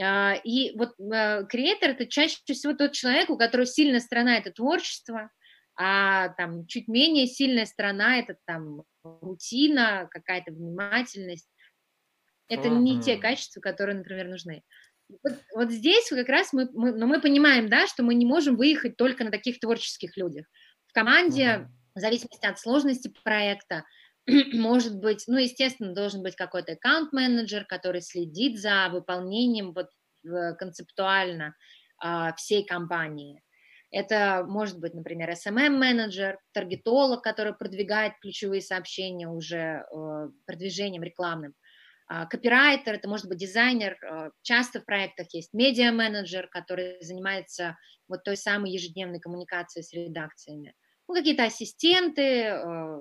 [0.00, 4.52] А, и вот э, креатор– это чаще всего тот человек, у которого сильная сторона– это
[4.52, 5.30] творчество,
[5.78, 11.48] а там чуть менее сильная сторона– это там рутина, какая-то внимательность.
[12.48, 12.78] Это uh-huh.
[12.78, 14.62] не те качества, которые, например, нужны.
[15.08, 18.56] Вот, вот здесь как раз мы, мы, но мы понимаем, да, что мы не можем
[18.56, 20.46] выехать только на таких творческих людях.
[20.86, 21.68] В команде.
[21.96, 23.84] В зависимости от сложности проекта,
[24.52, 29.88] может быть, ну, естественно, должен быть какой-то аккаунт-менеджер, который следит за выполнением вот
[30.58, 31.54] концептуально
[31.98, 33.42] а, всей компании.
[33.90, 41.54] Это может быть, например, SMM-менеджер, таргетолог, который продвигает ключевые сообщения уже э, продвижением рекламным.
[42.08, 47.76] А, копирайтер, это может быть дизайнер, э, часто в проектах есть медиа-менеджер, который занимается
[48.08, 50.74] вот той самой ежедневной коммуникацией с редакциями.
[51.08, 52.98] Ну, какие-то ассистенты, э,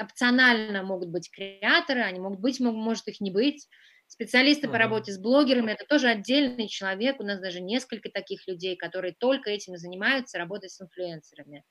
[0.00, 3.68] опционально могут быть креаторы, они могут быть, может их не быть.
[4.06, 7.18] Специалисты по работе с блогерами это тоже отдельный человек.
[7.20, 11.64] У нас даже несколько таких людей, которые только этим и занимаются, работой с инфлюенсерами.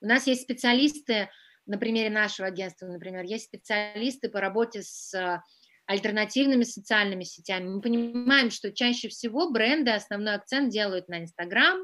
[0.00, 1.28] У нас есть специалисты,
[1.68, 5.42] на примере нашего агентства, например, есть специалисты по работе с а,
[5.86, 7.68] альтернативными социальными сетями.
[7.68, 11.78] Мы понимаем, что чаще всего бренды основной акцент делают на Инстаграм,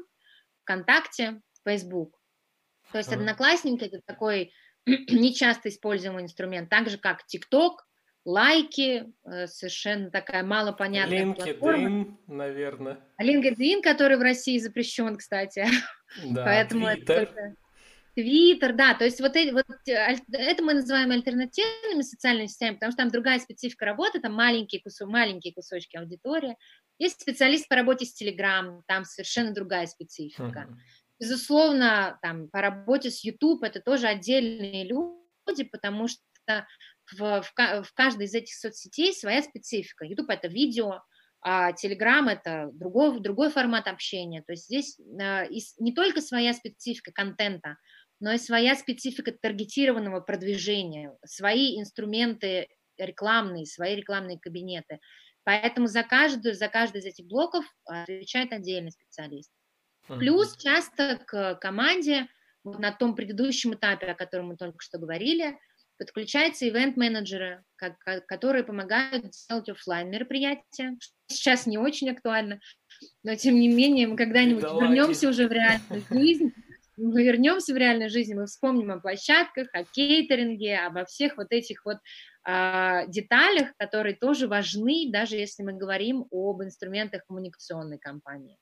[0.63, 2.19] ВКонтакте, Фейсбук.
[2.95, 4.53] То есть Одноклассники это такой
[4.85, 7.85] нечасто используемый инструмент, так же как ТикТок,
[8.23, 12.17] лайки, э, совершенно такая малопонятная LinkedIn, платформа.
[12.27, 13.01] наверное.
[13.21, 15.65] LinkedIn, который в России запрещен, кстати.
[16.25, 17.13] Да, Поэтому Twitter.
[17.13, 17.55] это
[18.13, 23.03] Твиттер, да, то есть вот, эти, вот это мы называем альтернативными социальными сетями, потому что
[23.03, 26.55] там другая специфика работы, там маленькие, кусок, маленькие кусочки аудитории.
[26.97, 30.69] Есть специалист по работе с Телеграм, там совершенно другая специфика.
[30.69, 30.75] Uh-huh.
[31.19, 36.21] Безусловно, там по работе с YouTube это тоже отдельные люди, потому что
[37.11, 40.05] в, в, в каждой из этих соцсетей своя специфика.
[40.05, 41.01] YouTube это видео,
[41.41, 44.43] а Telegram это другой, другой формат общения.
[44.45, 45.47] То есть здесь э,
[45.79, 47.77] не только своя специфика контента,
[48.19, 54.99] но и своя специфика таргетированного продвижения, свои инструменты рекламные, свои рекламные кабинеты.
[55.43, 59.51] Поэтому за каждую, за каждый из этих блоков отвечает отдельный специалист.
[60.07, 62.27] Плюс часто к команде,
[62.63, 65.57] вот на том предыдущем этапе, о котором мы только что говорили,
[65.97, 67.63] подключаются ивент-менеджеры,
[68.27, 70.97] которые помогают сделать офлайн мероприятия.
[71.27, 72.59] Сейчас не очень актуально,
[73.23, 76.53] но тем не менее мы когда-нибудь вернемся уже в реальную жизнь
[76.97, 81.83] мы вернемся в реальную жизнь, мы вспомним о площадках, о кейтеринге, обо всех вот этих
[81.85, 81.97] вот
[82.47, 88.57] э, деталях, которые тоже важны, даже если мы говорим об инструментах коммуникационной кампании.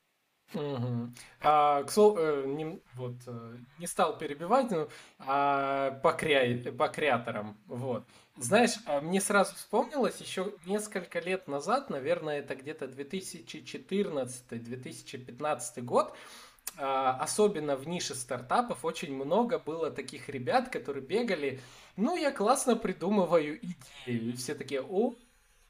[0.53, 1.09] Угу.
[1.41, 4.87] А, к слову, э, не, вот, э, не стал перебивать, но
[5.19, 6.71] а, по, кре...
[6.77, 7.57] по креаторам.
[7.67, 8.05] Вот.
[8.37, 16.15] Знаешь, а мне сразу вспомнилось еще несколько лет назад, наверное, это где-то 2014-2015 год,
[16.77, 21.59] а, особенно в нише стартапов, очень много было таких ребят, которые бегали,
[21.95, 24.29] ну, я классно придумываю идею.
[24.29, 25.13] И все такие, о,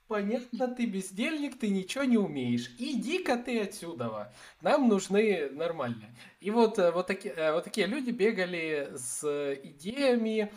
[0.08, 2.70] понятно, ты бездельник, ты ничего не умеешь.
[2.78, 4.34] Иди-ка ты отсюда.
[4.62, 6.16] Нам нужны нормальные.
[6.39, 9.24] И вот, э, вот, такие, э, вот такие люди бегали с
[9.64, 10.51] идеями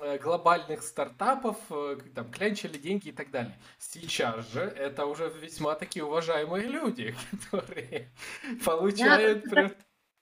[0.00, 1.56] э, глобальных стартапов,
[2.14, 3.56] там, клянчили деньги и так далее.
[3.78, 7.14] Сейчас же это уже весьма такие уважаемые люди,
[7.50, 8.10] которые
[8.64, 9.44] получают...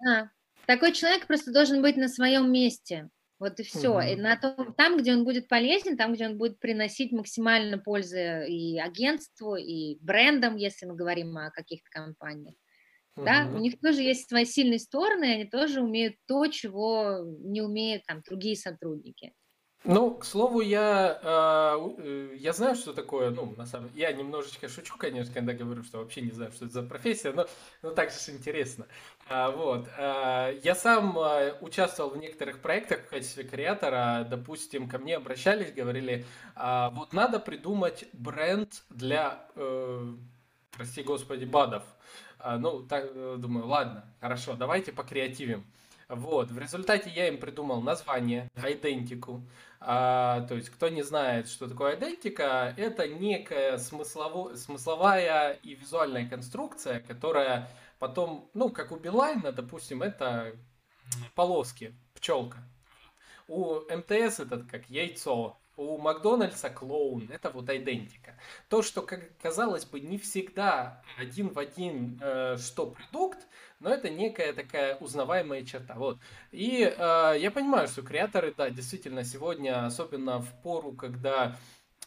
[0.03, 0.31] Да,
[0.67, 3.11] такой человек просто должен быть на своем месте.
[3.41, 3.99] Вот и все.
[3.99, 4.13] Mm-hmm.
[4.13, 8.47] И на том, там, где он будет полезен, там, где он будет приносить максимально пользы
[8.47, 12.55] и агентству, и брендам, если мы говорим о каких-то компаниях.
[13.17, 13.25] Mm-hmm.
[13.25, 18.05] Да, у них тоже есть свои сильные стороны, они тоже умеют то, чего не умеют
[18.05, 19.33] там другие сотрудники.
[19.85, 24.13] Ну, к слову, я, а, э, я знаю, что такое, ну, на самом деле, я
[24.13, 27.47] немножечко шучу, конечно, когда говорю, что вообще не знаю, что это за профессия, но,
[27.81, 28.87] но так же интересно.
[29.27, 29.89] А, вот.
[29.97, 35.73] А, я сам а, участвовал в некоторых проектах в качестве креатора, допустим, ко мне обращались,
[35.73, 40.13] говорили, а, вот надо придумать бренд для, э,
[40.73, 41.85] прости господи, БАДов.
[42.39, 45.65] А, ну, так, э, думаю, ладно, хорошо, давайте покреативим.
[46.11, 49.43] Вот, в результате я им придумал название, идентику.
[49.83, 56.29] А, то есть, кто не знает, что такое идентика, это некая смыслово, смысловая и визуальная
[56.29, 60.55] конструкция, которая потом, ну, как у Билайна, допустим, это
[61.35, 62.59] полоски, пчелка.
[63.49, 68.39] У МТС это как яйцо, у Макдональдса клоун, это вот идентика.
[68.69, 73.47] То, что, как казалось бы, не всегда один в один э, что продукт,
[73.81, 75.95] но это некая такая узнаваемая черта.
[75.95, 76.19] Вот.
[76.53, 81.57] И э, я понимаю, что креаторы, да, действительно, сегодня, особенно в пору, когда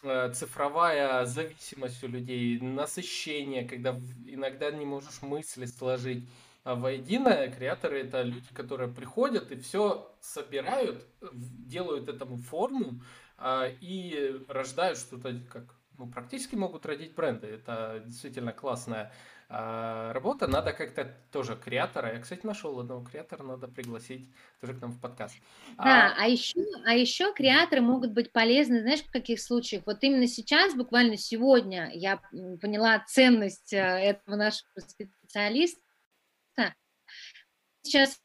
[0.03, 6.27] э, цифровая зависимость у людей, насыщение, когда иногда не можешь мысли сложить
[6.63, 13.01] а воедино, креаторы это люди, которые приходят и все собирают, делают этому форму
[13.37, 17.47] э, и рождают что-то как ну, практически могут родить бренды.
[17.47, 19.11] Это действительно классная
[19.55, 22.13] а, работа, надо как-то тоже креатора.
[22.13, 24.27] Я, кстати, нашел одного креатора, надо пригласить
[24.59, 25.35] тоже к нам в подкаст.
[25.77, 29.83] Да, а, а еще, а еще креаторы могут быть полезны, знаешь, в каких случаях?
[29.85, 32.17] Вот именно сейчас, буквально сегодня, я
[32.61, 35.81] поняла ценность э, этого нашего специалиста.
[37.83, 38.19] Сейчас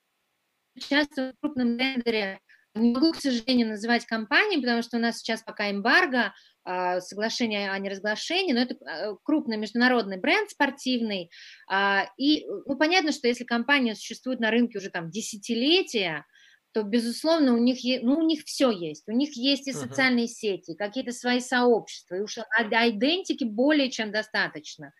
[0.77, 2.41] участвую в крупном тендере
[2.79, 6.33] не могу, к сожалению, называть компании, потому что у нас сейчас пока эмбарго,
[6.65, 11.31] а, соглашение о неразглашении, но это а, крупный международный бренд спортивный,
[11.67, 16.27] а, и ну, понятно, что если компания существует на рынке уже там десятилетия,
[16.73, 19.09] то, безусловно, у них, ну, у них все есть.
[19.09, 20.29] У них есть и социальные uh-huh.
[20.29, 24.93] сети, какие-то свои сообщества, и уж идентики более чем достаточно.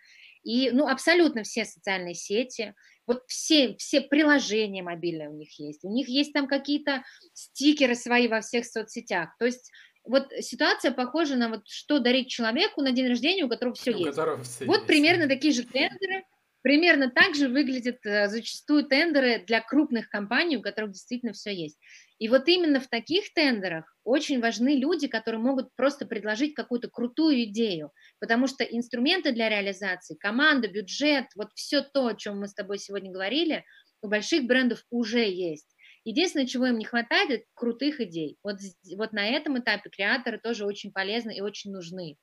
[0.43, 2.75] И, ну, абсолютно все социальные сети,
[3.09, 7.03] вот все, все приложения мобильные у них есть, у них есть там какие-то
[7.33, 9.31] стикеры свои во всех соцсетях.
[9.39, 9.73] То есть
[10.05, 13.95] вот ситуация похожа на вот что дарить человеку на день рождения, у которого все у
[13.95, 14.11] есть.
[14.11, 14.87] Которого все вот есть.
[14.87, 16.25] примерно такие же тендеры,
[16.69, 21.79] примерно так же выглядят э, зачастую тендеры для крупных компаний, у которых действительно все есть.
[22.19, 27.45] И вот именно в таких тендерах очень важны люди, которые могут просто предложить какую-то крутую
[27.45, 27.91] идею,
[28.21, 32.79] потому что инструменты для реализации, команда, бюджет, вот все то, о чем мы с тобой
[32.79, 33.65] сегодня говорили,
[34.03, 35.75] у больших брендов уже есть.
[36.05, 38.37] Единственное, чего им не хватает, это крутых идей.
[38.43, 38.57] Вот,
[38.99, 42.19] вот на этом этапе креаторы тоже очень полезны и очень нужны.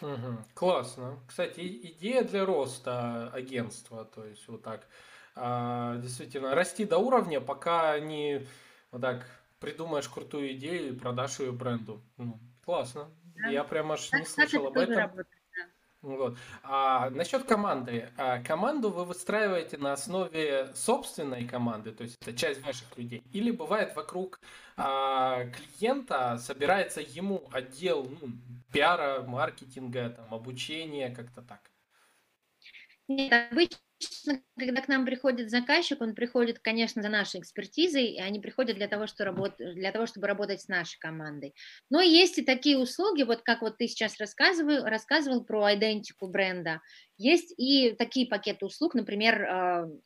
[0.00, 1.18] Угу, классно.
[1.28, 4.86] Кстати, идея для роста агентства, то есть вот так,
[5.34, 8.46] а, действительно, расти до уровня, пока не
[8.92, 9.26] вот так
[9.58, 12.00] придумаешь крутую идею и продашь ее бренду.
[12.16, 13.10] Ну, классно.
[13.42, 13.50] Да.
[13.50, 14.96] Я прям аж не слышал об этом.
[14.96, 15.28] Работает.
[16.02, 16.38] Вот.
[16.62, 18.08] А, насчет команды.
[18.16, 23.50] А, команду вы выстраиваете на основе собственной команды, то есть это часть ваших людей, или
[23.50, 24.40] бывает вокруг
[24.76, 28.32] а, клиента собирается ему отдел ну,
[28.72, 31.70] пиара, маркетинга, там, обучения, как-то так?
[33.06, 33.78] Нет, обычно
[34.58, 38.88] когда к нам приходит заказчик, он приходит, конечно, за нашей экспертизой, и они приходят для
[38.88, 39.54] того, что работ...
[39.58, 41.54] для того чтобы работать с нашей командой.
[41.90, 46.80] Но есть и такие услуги, вот как вот ты сейчас рассказывал, рассказывал про айдентику бренда.
[47.20, 49.44] Есть и такие пакеты услуг, например,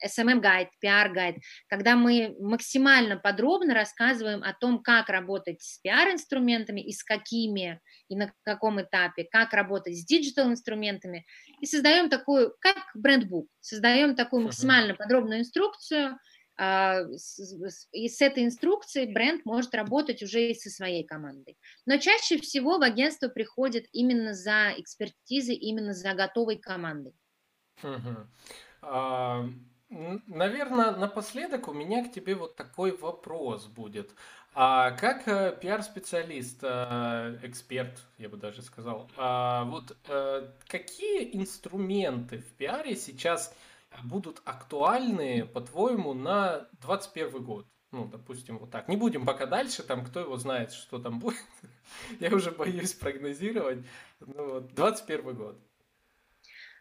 [0.05, 1.37] SMM-гайд, э, PR-гайд,
[1.69, 8.17] когда мы максимально подробно рассказываем о том, как работать с PR-инструментами и с какими, и
[8.17, 11.25] на каком этапе, как работать с диджитал-инструментами,
[11.61, 16.19] и создаем такую, как брендбук, создаем такую максимально подробную инструкцию,
[16.57, 21.59] и с этой инструкцией бренд может работать уже и со своей командой.
[21.85, 27.15] Но чаще всего в агентство приходит именно за экспертизой, именно за готовой командой.
[28.87, 29.49] А,
[29.89, 34.11] наверное, напоследок у меня к тебе вот такой вопрос будет.
[34.57, 42.39] А как э, пиар-специалист, э, эксперт, я бы даже сказал, а вот э, какие инструменты
[42.39, 43.53] в пиаре сейчас
[44.03, 47.67] будут актуальны, по-твоему, на 21 год?
[47.93, 48.89] Ну, допустим, вот так.
[48.89, 51.39] Не будем пока дальше, там, кто его знает, что там будет.
[52.21, 53.85] Я уже боюсь прогнозировать.
[54.19, 55.59] Ну, вот, 21 год.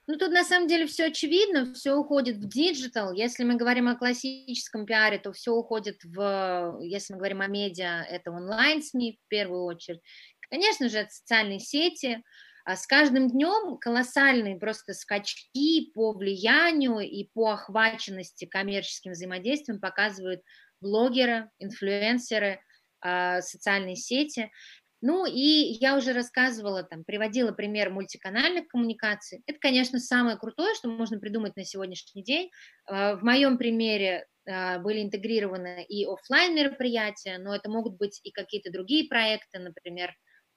[0.05, 3.13] Ну, тут на самом деле все очевидно, все уходит в диджитал.
[3.13, 8.03] Если мы говорим о классическом пиаре, то все уходит в, если мы говорим о медиа,
[8.09, 10.01] это онлайн-СМИ в первую очередь.
[10.49, 12.21] Конечно же, это социальные сети.
[12.65, 20.41] А с каждым днем колоссальные просто скачки по влиянию и по охваченности коммерческим взаимодействием показывают
[20.79, 22.61] блогеры, инфлюенсеры,
[23.01, 24.49] а, социальные сети.
[25.01, 29.43] Ну и я уже рассказывала, там, приводила пример мультиканальных коммуникаций.
[29.45, 32.49] Это, конечно, самое крутое, что можно придумать на сегодняшний день.
[32.85, 38.71] А, в моем примере были интегрированы и офлайн мероприятия, но это могут быть и какие-то
[38.71, 40.13] другие проекты, например,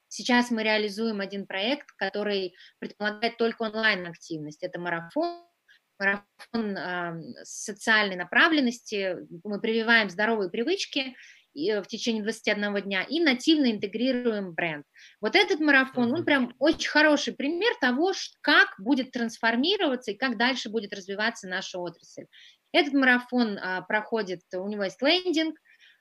[0.08, 4.62] Сейчас мы реализуем один проект, который предполагает только онлайн-активность.
[4.62, 5.42] Это марафон,
[5.98, 9.16] марафон э, социальной направленности.
[9.44, 11.16] Мы прививаем здоровые привычки
[11.56, 14.84] Э, в течение 21 дня и нативно интегрируем бренд.
[15.20, 20.68] Вот этот марафон, он прям очень хороший пример того, как будет трансформироваться и как дальше
[20.68, 22.26] будет развиваться наша отрасль.
[22.72, 25.56] Этот марафон а, проходит, у него есть лендинг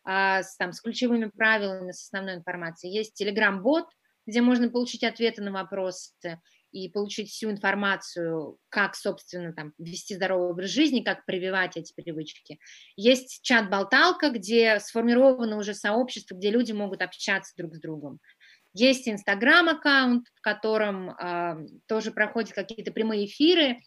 [0.06, 3.86] с, там, с ключевыми правилами, с основной информацией, есть телеграм-бот,
[4.26, 6.40] где можно получить ответы на вопросы,
[6.76, 12.60] и получить всю информацию, как, собственно, там, вести здоровый образ жизни, как прививать эти привычки.
[12.98, 18.20] Есть чат-болталка, где сформировано уже сообщество, где люди могут общаться друг с другом.
[18.74, 23.80] Есть Инстаграм-аккаунт, в котором э, тоже проходят какие-то прямые эфиры,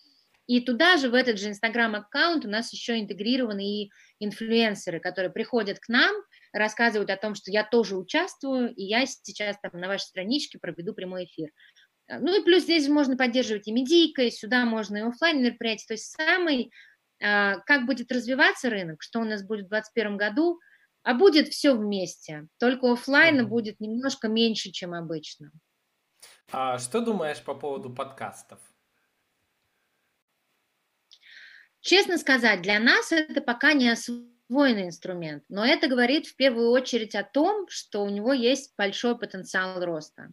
[0.49, 5.79] и туда же, в этот же Инстаграм-аккаунт у нас еще интегрированы и инфлюенсеры, которые приходят
[5.79, 6.11] к нам,
[6.55, 10.95] рассказывают о том, что я тоже участвую, и я сейчас там на вашей страничке проведу
[10.95, 11.51] прямой эфир.
[12.09, 15.87] Э, ну и плюс здесь можно поддерживать и медийкой, сюда можно и офлайн мероприятия.
[15.87, 16.73] То есть самый,
[17.23, 20.59] а, как будет развиваться рынок, что у нас будет в 2021 году,
[21.03, 22.49] а будет все вместе.
[22.59, 25.53] Только офлайна будет немножко меньше, чем обычно.
[26.51, 28.61] А что думаешь по поводу подкастов?
[31.81, 37.15] Честно сказать, для нас это пока не освоенный инструмент, но это говорит в первую очередь
[37.15, 40.33] о том, что у него есть большой потенциал роста.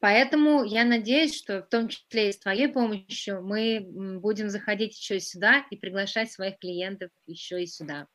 [0.00, 3.86] Поэтому я надеюсь, что в том числе и с твоей помощью мы
[4.18, 8.06] будем заходить еще и сюда и приглашать своих клиентов еще и сюда.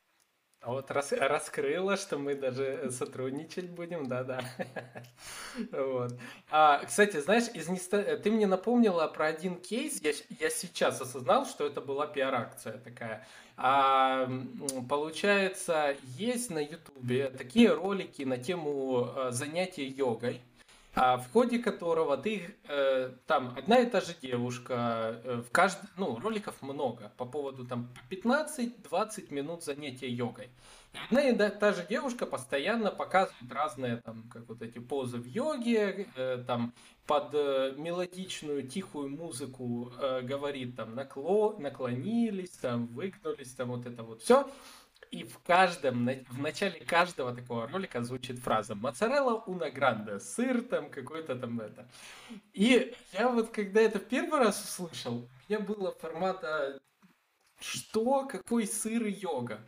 [0.66, 4.42] А вот рас, раскрыла, что мы даже сотрудничать будем, да-да.
[5.72, 6.18] вот.
[6.50, 8.18] а, кстати, знаешь, из неста...
[8.18, 13.28] ты мне напомнила про один кейс, я, я сейчас осознал, что это была пиар-акция такая.
[13.58, 14.28] А,
[14.90, 20.42] получается, есть на Ютубе такие ролики на тему э, занятия йогой
[20.96, 25.78] а в ходе которого ты э, там одна и та же девушка, э, в кажд...
[25.98, 30.50] ну, роликов много по поводу там 15-20 минут занятия йогой.
[30.94, 35.26] И одна и та же девушка постоянно показывает разные там, как вот эти позы в
[35.26, 36.74] йоге, э, там
[37.06, 41.58] под э, мелодичную тихую музыку э, говорит там накло...
[41.60, 44.50] наклонились, там выгнулись, там вот это вот все.
[45.12, 50.90] И в каждом, в начале каждого такого ролика звучит фраза «Моцарелла уна гранде», сыр там
[50.90, 51.88] какой-то там это.
[52.54, 56.80] И я вот когда это первый раз услышал, у меня было формата
[57.60, 58.26] «Что?
[58.26, 59.60] Какой сыр и йога?»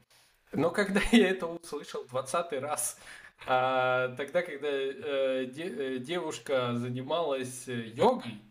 [0.51, 2.97] Но когда я это услышал двадцатый раз,
[3.45, 8.41] а, тогда, когда э, де, э, девушка занималась йогой,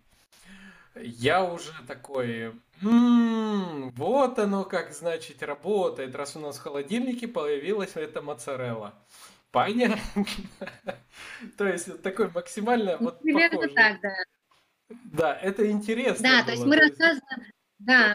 [0.94, 8.20] я уже такой, вот оно как, значит, работает, раз у нас в холодильнике появилась эта
[8.22, 8.94] моцарелла.
[9.50, 9.98] Понятно.
[11.56, 13.74] То есть такой максимально вот похожий.
[13.74, 14.14] так, да.
[14.88, 16.22] Да, это интересно.
[16.22, 17.50] Да, то есть мы рассказываем,
[17.80, 18.14] да,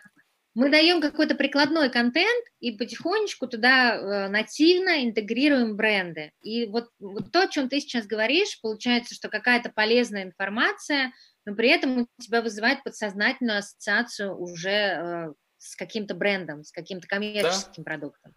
[0.53, 6.32] мы даем какой-то прикладной контент и потихонечку туда э, нативно интегрируем бренды.
[6.41, 11.12] И вот, вот то, о чем ты сейчас говоришь, получается, что какая-то полезная информация–
[11.45, 17.07] но при этом у тебя вызывает подсознательную ассоциацию уже э, с каким-то брендом, с каким-то
[17.07, 17.83] коммерческим да.
[17.83, 18.33] продуктом.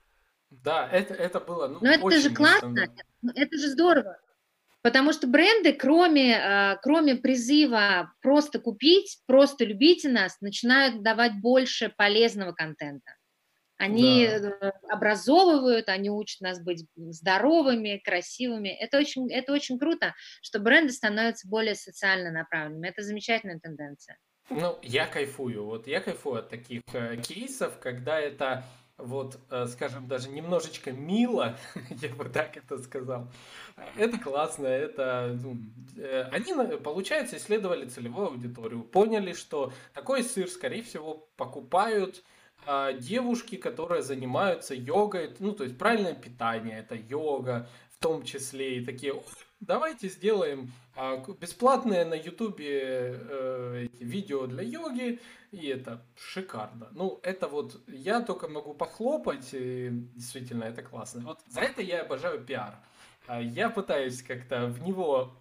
[0.50, 1.68] Да, это, это было.
[1.68, 4.18] Ну, Но это же классно, это, ну, это же здорово.
[4.82, 11.92] Потому что бренды, кроме, э, кроме призыва просто купить, просто любите нас, начинают давать больше
[11.96, 13.16] полезного контента.
[13.76, 14.52] Они да.
[14.60, 18.68] Э, образовывают, они учат нас быть здоровыми, красивыми.
[18.68, 22.88] Это очень, это очень круто, что бренды становятся более социально направленными.
[22.88, 24.18] Это замечательная тенденция.
[24.50, 25.64] Ну, я кайфую.
[25.64, 28.64] Вот я кайфую от таких э, кейсов, когда это
[28.96, 31.58] вот, э, скажем, даже немножечко мило,
[31.90, 33.28] я бы так это сказал.
[33.96, 35.36] Это классно, это...
[35.42, 35.56] Ну,
[35.96, 42.22] э, они, получается, исследовали целевую аудиторию, поняли, что такой сыр, скорее всего, покупают
[43.00, 48.84] девушки, которые занимаются йогой, ну, то есть правильное питание, это йога, в том числе и
[48.84, 49.14] такие,
[49.60, 56.88] давайте сделаем а, бесплатное на ютубе э, видео для йоги, и это шикарно.
[56.92, 61.22] Ну, это вот я только могу похлопать, и действительно это классно.
[61.24, 62.76] Вот за это я обожаю пиар.
[63.26, 65.34] А я пытаюсь как-то в него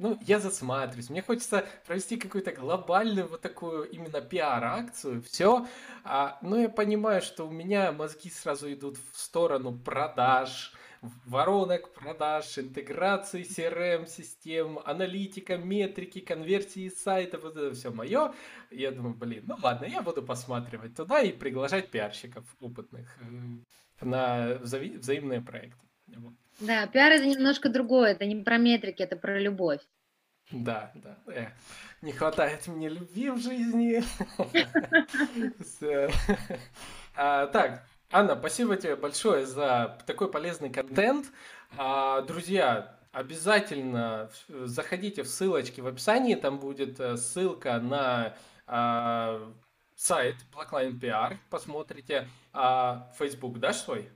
[0.00, 5.66] ну, я засматриваюсь, мне хочется провести какую-то глобальную вот такую именно пиар-акцию, все,
[6.04, 10.72] а, но я понимаю, что у меня мозги сразу идут в сторону продаж,
[11.26, 18.32] воронок продаж, интеграции CRM-систем, аналитика, метрики, конверсии сайтов, вот это все мое.
[18.70, 24.52] Я думаю, блин, ну ладно, я буду посматривать туда и приглашать пиарщиков опытных э, на
[24.62, 25.86] вза- взаимные проекты.
[26.60, 29.80] Да, пиар это немножко другое, это не про метрики, это про любовь.
[30.50, 31.16] Да, да.
[31.32, 31.48] Э,
[32.02, 34.02] не хватает мне любви в жизни.
[37.16, 41.26] А, так, Анна, спасибо тебе большое за такой полезный контент.
[41.76, 48.34] А, друзья, обязательно заходите в ссылочки в описании, там будет э, ссылка на
[48.66, 49.52] а,
[49.96, 52.26] сайт Blackline PR, посмотрите.
[52.52, 54.08] А Facebook дашь свой?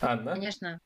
[0.00, 0.34] Анна?
[0.34, 0.80] Конечно.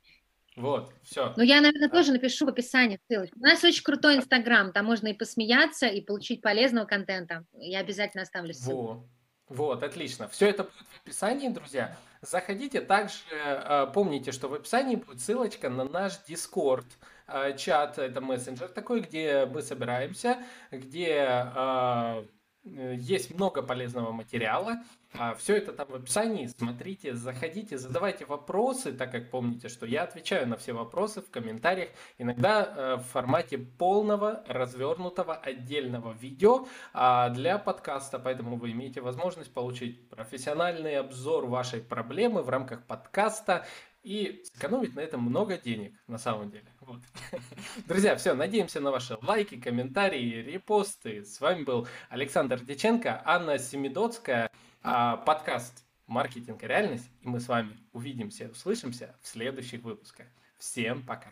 [0.57, 1.35] Вот, все.
[1.37, 3.37] Ну, я, наверное, тоже напишу в описании ссылочку.
[3.39, 7.45] У нас очень крутой Инстаграм, там можно и посмеяться, и получить полезного контента.
[7.55, 9.09] Я обязательно оставлю ссылку.
[9.49, 10.29] Вот, вот отлично.
[10.29, 11.97] Все это будет в описании, друзья.
[12.23, 12.81] Заходите.
[12.81, 16.87] Также э, помните, что в описании будет ссылочка на наш Discord
[17.27, 17.99] э, чат.
[17.99, 20.39] Это мессенджер такой, где мы собираемся,
[20.71, 22.25] где э,
[22.65, 24.83] Э, есть много полезного материала.
[25.17, 26.49] А, Все это там в описании.
[26.49, 31.91] Смотрите, заходите, задавайте вопросы, так как помните, что я отвечаю на все вопросы в комментариях.
[32.19, 38.19] Иногда э, в формате полного, развернутого, отдельного видео а, для подкаста.
[38.19, 43.65] Поэтому вы имеете возможность получить профессиональный обзор вашей проблемы в рамках подкаста
[44.05, 46.67] и сэкономить на этом много денег, на самом деле.
[46.81, 47.01] Вот.
[47.89, 51.25] Друзья, все, надеемся на ваши лайки, комментарии, репосты.
[51.25, 54.51] С вами был Александр Деченко, Анна Семидоцкая,
[54.83, 57.11] а, подкаст «Маркетинг и реальность».
[57.23, 60.27] И мы с вами увидимся, услышимся в следующих выпусках.
[60.59, 61.31] Всем пока!